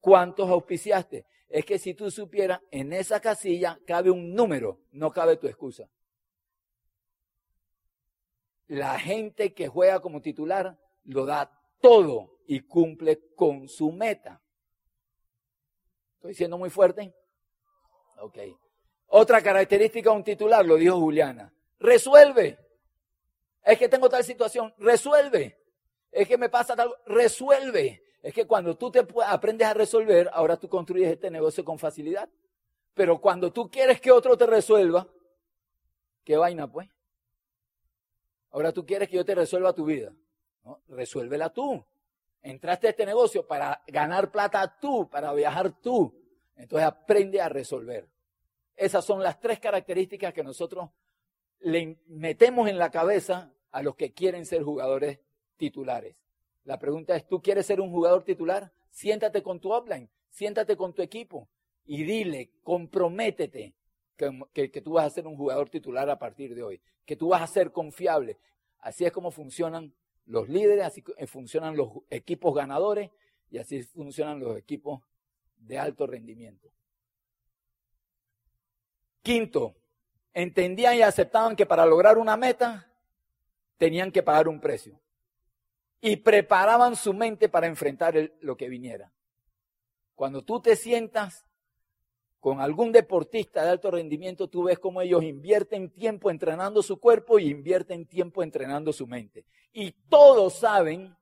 ¿Cuántos 0.00 0.50
auspiciaste? 0.50 1.24
Es 1.48 1.64
que 1.64 1.78
si 1.78 1.94
tú 1.94 2.10
supieras, 2.10 2.60
en 2.70 2.92
esa 2.92 3.20
casilla 3.20 3.78
cabe 3.86 4.10
un 4.10 4.34
número, 4.34 4.80
no 4.90 5.12
cabe 5.12 5.36
tu 5.36 5.46
excusa. 5.46 5.88
La 8.66 8.98
gente 8.98 9.54
que 9.54 9.68
juega 9.68 10.00
como 10.00 10.20
titular 10.20 10.78
lo 11.04 11.24
da 11.24 11.50
todo 11.80 12.40
y 12.48 12.60
cumple 12.60 13.20
con 13.36 13.68
su 13.68 13.92
meta. 13.92 14.42
¿Estoy 16.16 16.34
siendo 16.34 16.58
muy 16.58 16.70
fuerte? 16.70 17.14
Ok. 18.18 18.38
Otra 19.06 19.40
característica 19.40 20.10
de 20.10 20.16
un 20.16 20.24
titular, 20.24 20.66
lo 20.66 20.74
dijo 20.74 20.98
Juliana. 20.98 21.54
Resuelve. 21.78 22.58
Es 23.62 23.78
que 23.78 23.88
tengo 23.88 24.08
tal 24.08 24.24
situación, 24.24 24.74
resuelve. 24.78 25.65
Es 26.10 26.28
que 26.28 26.38
me 26.38 26.48
pasa 26.48 26.74
tal, 26.76 26.94
resuelve. 27.06 28.02
Es 28.22 28.34
que 28.34 28.46
cuando 28.46 28.76
tú 28.76 28.90
te 28.90 29.06
aprendes 29.26 29.68
a 29.68 29.74
resolver, 29.74 30.28
ahora 30.32 30.56
tú 30.56 30.68
construyes 30.68 31.10
este 31.10 31.30
negocio 31.30 31.64
con 31.64 31.78
facilidad. 31.78 32.28
Pero 32.94 33.20
cuando 33.20 33.52
tú 33.52 33.70
quieres 33.70 34.00
que 34.00 34.10
otro 34.10 34.36
te 34.36 34.46
resuelva, 34.46 35.06
¿qué 36.24 36.36
vaina 36.36 36.70
pues? 36.70 36.88
Ahora 38.50 38.72
tú 38.72 38.86
quieres 38.86 39.08
que 39.08 39.16
yo 39.16 39.24
te 39.24 39.34
resuelva 39.34 39.74
tu 39.74 39.84
vida. 39.84 40.12
Resuélvela 40.88 41.52
tú. 41.52 41.84
Entraste 42.42 42.86
a 42.86 42.90
este 42.90 43.04
negocio 43.04 43.46
para 43.46 43.82
ganar 43.86 44.30
plata 44.30 44.78
tú, 44.80 45.08
para 45.10 45.32
viajar 45.32 45.70
tú. 45.80 46.14
Entonces 46.56 46.86
aprende 46.86 47.40
a 47.40 47.48
resolver. 47.48 48.08
Esas 48.74 49.04
son 49.04 49.22
las 49.22 49.38
tres 49.40 49.60
características 49.60 50.32
que 50.32 50.42
nosotros 50.42 50.90
le 51.60 51.98
metemos 52.06 52.68
en 52.68 52.78
la 52.78 52.90
cabeza 52.90 53.52
a 53.70 53.82
los 53.82 53.94
que 53.94 54.12
quieren 54.12 54.46
ser 54.46 54.62
jugadores 54.62 55.20
titulares. 55.56 56.16
La 56.64 56.78
pregunta 56.78 57.16
es, 57.16 57.26
¿tú 57.26 57.40
quieres 57.40 57.66
ser 57.66 57.80
un 57.80 57.90
jugador 57.90 58.24
titular? 58.24 58.72
Siéntate 58.90 59.42
con 59.42 59.60
tu 59.60 59.72
offline, 59.72 60.08
siéntate 60.30 60.76
con 60.76 60.92
tu 60.92 61.02
equipo 61.02 61.48
y 61.84 62.02
dile, 62.02 62.50
comprométete 62.62 63.74
que, 64.16 64.70
que, 64.70 64.80
tú 64.80 64.92
vas 64.92 65.06
a 65.06 65.10
ser 65.10 65.26
un 65.26 65.36
jugador 65.36 65.68
titular 65.68 66.08
a 66.10 66.18
partir 66.18 66.54
de 66.54 66.62
hoy, 66.62 66.80
que 67.04 67.16
tú 67.16 67.28
vas 67.28 67.42
a 67.42 67.46
ser 67.46 67.70
confiable. 67.70 68.38
Así 68.78 69.04
es 69.04 69.12
como 69.12 69.30
funcionan 69.30 69.94
los 70.24 70.48
líderes, 70.48 70.84
así 70.84 71.04
eh, 71.18 71.26
funcionan 71.26 71.76
los 71.76 71.90
equipos 72.10 72.54
ganadores 72.54 73.10
y 73.50 73.58
así 73.58 73.82
funcionan 73.82 74.40
los 74.40 74.56
equipos 74.56 75.02
de 75.56 75.78
alto 75.78 76.06
rendimiento. 76.06 76.70
Quinto, 79.22 79.74
entendían 80.32 80.96
y 80.96 81.02
aceptaban 81.02 81.56
que 81.56 81.66
para 81.66 81.86
lograr 81.86 82.18
una 82.18 82.36
meta 82.36 82.92
tenían 83.76 84.10
que 84.10 84.22
pagar 84.22 84.48
un 84.48 84.60
precio. 84.60 85.00
Y 86.06 86.18
preparaban 86.18 86.94
su 86.94 87.12
mente 87.12 87.48
para 87.48 87.66
enfrentar 87.66 88.14
lo 88.38 88.56
que 88.56 88.68
viniera. 88.68 89.12
Cuando 90.14 90.44
tú 90.44 90.60
te 90.60 90.76
sientas 90.76 91.44
con 92.38 92.60
algún 92.60 92.92
deportista 92.92 93.64
de 93.64 93.70
alto 93.70 93.90
rendimiento, 93.90 94.46
tú 94.46 94.62
ves 94.62 94.78
cómo 94.78 95.00
ellos 95.00 95.24
invierten 95.24 95.90
tiempo 95.90 96.30
entrenando 96.30 96.80
su 96.80 97.00
cuerpo 97.00 97.40
y 97.40 97.48
invierten 97.48 98.06
tiempo 98.06 98.44
entrenando 98.44 98.92
su 98.92 99.08
mente. 99.08 99.46
Y 99.72 99.90
todos 100.08 100.54
saben 100.54 101.16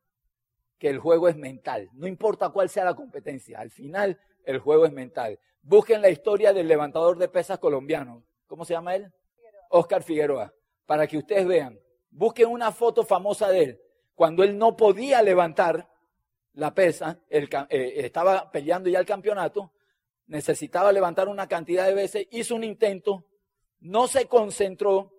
que 0.77 0.91
el 0.91 0.99
juego 0.99 1.31
es 1.31 1.37
mental, 1.37 1.89
no 1.95 2.07
importa 2.07 2.51
cuál 2.51 2.69
sea 2.69 2.85
la 2.85 2.95
competencia, 2.95 3.61
al 3.61 3.71
final 3.71 4.21
el 4.45 4.59
juego 4.59 4.85
es 4.85 4.93
mental. 4.93 5.41
Busquen 5.63 6.03
la 6.03 6.11
historia 6.11 6.53
del 6.53 6.69
levantador 6.69 7.17
de 7.17 7.29
pesas 7.29 7.59
colombiano. 7.59 8.23
¿Cómo 8.47 8.67
se 8.67 8.75
llama 8.75 8.97
él? 8.97 9.11
Oscar 9.71 10.03
Figueroa. 10.03 10.53
Para 10.85 11.07
que 11.07 11.17
ustedes 11.17 11.47
vean. 11.47 11.81
Busquen 12.11 12.49
una 12.51 12.71
foto 12.71 13.03
famosa 13.03 13.49
de 13.49 13.63
él. 13.63 13.81
Cuando 14.15 14.45
él 14.45 14.57
no 14.57 14.77
podía 14.77 15.23
levantar 15.23 15.91
la 16.55 16.75
pesa, 16.75 17.21
eh, 17.29 17.95
estaba 17.97 18.51
peleando 18.51 18.89
ya 18.89 19.01
el 19.01 19.07
campeonato, 19.07 19.73
necesitaba 20.27 20.93
levantar 20.93 21.29
una 21.29 21.49
cantidad 21.49 21.87
de 21.87 21.95
veces, 21.95 22.27
hizo 22.31 22.55
un 22.55 22.65
intento, 22.65 23.27
no 23.81 24.07
se 24.07 24.27
concentró. 24.27 25.11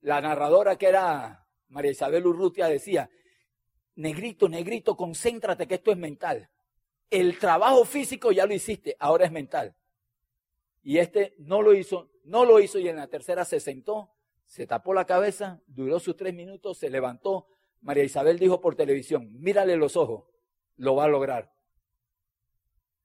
La 0.00 0.20
narradora 0.20 0.76
que 0.76 0.86
era 0.86 1.46
María 1.68 1.90
Isabel 1.90 2.26
Urrutia 2.26 2.66
decía, 2.68 3.10
negrito, 3.96 4.48
negrito, 4.48 4.96
concéntrate 4.96 5.66
que 5.66 5.74
esto 5.74 5.90
es 5.90 5.98
mental. 5.98 6.48
El 7.10 7.38
trabajo 7.38 7.84
físico 7.84 8.30
ya 8.30 8.46
lo 8.46 8.54
hiciste, 8.54 8.96
ahora 8.98 9.24
es 9.24 9.32
mental. 9.32 9.74
Y 10.82 10.98
este 10.98 11.34
no 11.38 11.62
lo 11.62 11.74
hizo, 11.74 12.10
no 12.24 12.44
lo 12.44 12.60
hizo 12.60 12.78
y 12.78 12.88
en 12.88 12.96
la 12.96 13.08
tercera 13.08 13.44
se 13.44 13.58
sentó, 13.58 14.10
se 14.44 14.66
tapó 14.66 14.94
la 14.94 15.04
cabeza, 15.04 15.60
duró 15.66 15.98
sus 15.98 16.16
tres 16.16 16.32
minutos, 16.32 16.78
se 16.78 16.90
levantó. 16.90 17.46
María 17.80 18.04
Isabel 18.04 18.38
dijo 18.38 18.60
por 18.60 18.74
televisión, 18.74 19.28
mírale 19.40 19.76
los 19.76 19.96
ojos, 19.96 20.24
lo 20.76 20.96
va 20.96 21.04
a 21.04 21.08
lograr. 21.08 21.52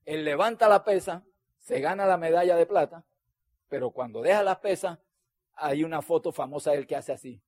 Él 0.05 0.25
levanta 0.25 0.67
la 0.67 0.83
pesa, 0.83 1.25
se 1.57 1.79
gana 1.79 2.05
la 2.05 2.17
medalla 2.17 2.55
de 2.55 2.65
plata, 2.65 3.05
pero 3.69 3.91
cuando 3.91 4.21
deja 4.21 4.43
la 4.43 4.59
pesa, 4.59 4.99
hay 5.55 5.83
una 5.83 6.01
foto 6.01 6.31
famosa 6.31 6.71
de 6.71 6.77
él 6.77 6.87
que 6.87 6.95
hace 6.95 7.11
así. 7.11 7.41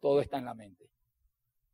Todo 0.00 0.20
está 0.20 0.38
en 0.38 0.44
la 0.44 0.54
mente. 0.54 0.90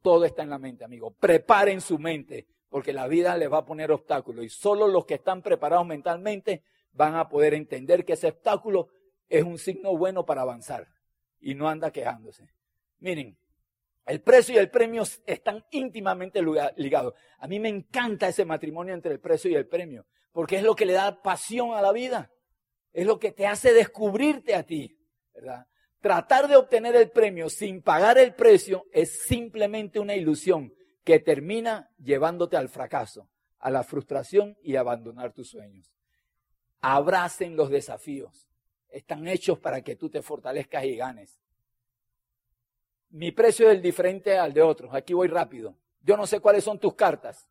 Todo 0.01 0.25
está 0.25 0.43
en 0.43 0.51
la 0.51 0.59
mente, 0.59 0.85
amigo. 0.85 1.13
Preparen 1.13 1.81
su 1.81 1.99
mente, 1.99 2.47
porque 2.69 2.93
la 2.93 3.07
vida 3.07 3.37
les 3.37 3.53
va 3.53 3.59
a 3.59 3.65
poner 3.65 3.93
obstáculos. 3.93 4.45
Y 4.45 4.49
solo 4.49 4.89
los 4.89 5.07
que 5.07 5.15
están 5.15 5.43
preparados 5.43 5.87
mentalmente 5.87 6.65
van 6.93 7.15
a 7.15 7.29
poder 7.29 7.55
entender 7.55 8.05
que 8.05 8.15
ese 8.15 8.29
obstáculo 8.29 8.89
es 9.29 9.45
un 9.45 9.59
signo 9.59 9.97
bueno 9.97 10.27
para 10.27 10.43
avanzar. 10.43 10.89
Y 11.41 11.55
no 11.55 11.69
anda 11.69 11.91
quejándose. 11.91 12.49
Miren, 12.99 13.37
el 14.07 14.21
precio 14.21 14.55
y 14.55 14.59
el 14.59 14.71
premio 14.71 15.05
están 15.27 15.65
íntimamente 15.71 16.41
ligados. 16.77 17.15
A 17.39 17.47
mí 17.47 17.61
me 17.61 17.69
encanta 17.69 18.29
ese 18.29 18.45
matrimonio 18.45 18.95
entre 18.95 19.13
el 19.13 19.21
precio 19.21 19.51
y 19.51 19.55
el 19.55 19.69
premio, 19.69 20.07
porque 20.33 20.57
es 20.57 20.63
lo 20.63 20.75
que 20.75 20.87
le 20.87 20.95
da 20.95 21.23
pasión 21.23 21.73
a 21.75 21.83
la 21.83 21.93
vida. 21.93 22.31
Es 22.93 23.07
lo 23.07 23.19
que 23.19 23.33
te 23.33 23.47
hace 23.47 23.73
descubrirte 23.73 24.55
a 24.55 24.65
ti. 24.65 24.99
Tratar 26.01 26.49
de 26.49 26.57
obtener 26.57 26.97
el 26.97 27.11
premio 27.11 27.49
sin 27.49 27.81
pagar 27.81 28.19
el 28.19 28.35
precio 28.35 28.87
es 28.93 29.23
simplemente 29.23 30.01
una 30.01 30.17
ilusión 30.17 30.75
que 31.05 31.21
termina 31.21 31.91
llevándote 31.99 32.57
al 32.57 32.69
fracaso, 32.69 33.31
a 33.59 33.71
la 33.71 33.85
frustración 33.85 34.57
y 34.63 34.77
abandonar 34.77 35.33
tus 35.33 35.51
sueños. 35.51 35.93
Abracen 36.81 37.57
los 37.57 37.71
desafíos. 37.71 38.49
Están 38.89 39.29
hechos 39.29 39.61
para 39.61 39.81
que 39.83 39.95
tú 39.95 40.11
te 40.11 40.23
fortalezcas 40.23 40.85
y 40.85 40.97
ganes 40.97 41.39
mi 43.13 43.31
precio 43.31 43.71
es 43.71 43.81
diferente 43.81 44.39
al 44.39 44.53
de 44.53 44.63
otros. 44.63 44.93
Aquí 44.95 45.15
voy 45.15 45.29
rápido. 45.29 45.77
Yo 46.01 46.17
no 46.17 46.27
sé 46.27 46.41
cuáles 46.41 46.65
son 46.65 46.79
tus 46.79 46.95
cartas, 46.95 47.49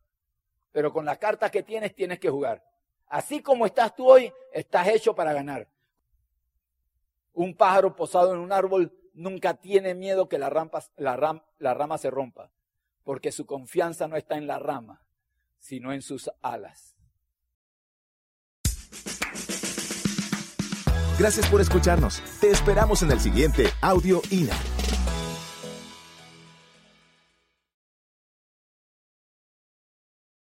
pero 0.72 0.92
con 0.92 1.04
las 1.04 1.18
cartas 1.18 1.50
que 1.50 1.62
tienes 1.62 1.94
tienes 1.94 2.18
que 2.18 2.30
jugar. 2.30 2.62
Así 3.06 3.40
como 3.40 3.64
estás 3.64 3.94
tú 3.94 4.10
hoy, 4.10 4.32
estás 4.52 4.88
hecho 4.88 5.14
para 5.14 5.32
ganar. 5.32 5.68
Un 7.32 7.54
pájaro 7.54 7.94
posado 7.94 8.34
en 8.34 8.40
un 8.40 8.52
árbol 8.52 8.92
nunca 9.14 9.54
tiene 9.54 9.94
miedo 9.94 10.28
que 10.28 10.38
la, 10.38 10.50
la, 10.96 11.44
la 11.58 11.74
rama 11.74 11.98
se 11.98 12.10
rompa, 12.10 12.50
porque 13.04 13.32
su 13.32 13.46
confianza 13.46 14.08
no 14.08 14.16
está 14.16 14.36
en 14.36 14.46
la 14.46 14.58
rama, 14.58 15.04
sino 15.58 15.92
en 15.92 16.02
sus 16.02 16.30
alas. 16.42 16.96
Gracias 21.18 21.48
por 21.48 21.60
escucharnos. 21.60 22.20
Te 22.40 22.50
esperamos 22.50 23.02
en 23.02 23.12
el 23.12 23.20
siguiente 23.20 23.66
Audio 23.80 24.22
INA. 24.30 24.56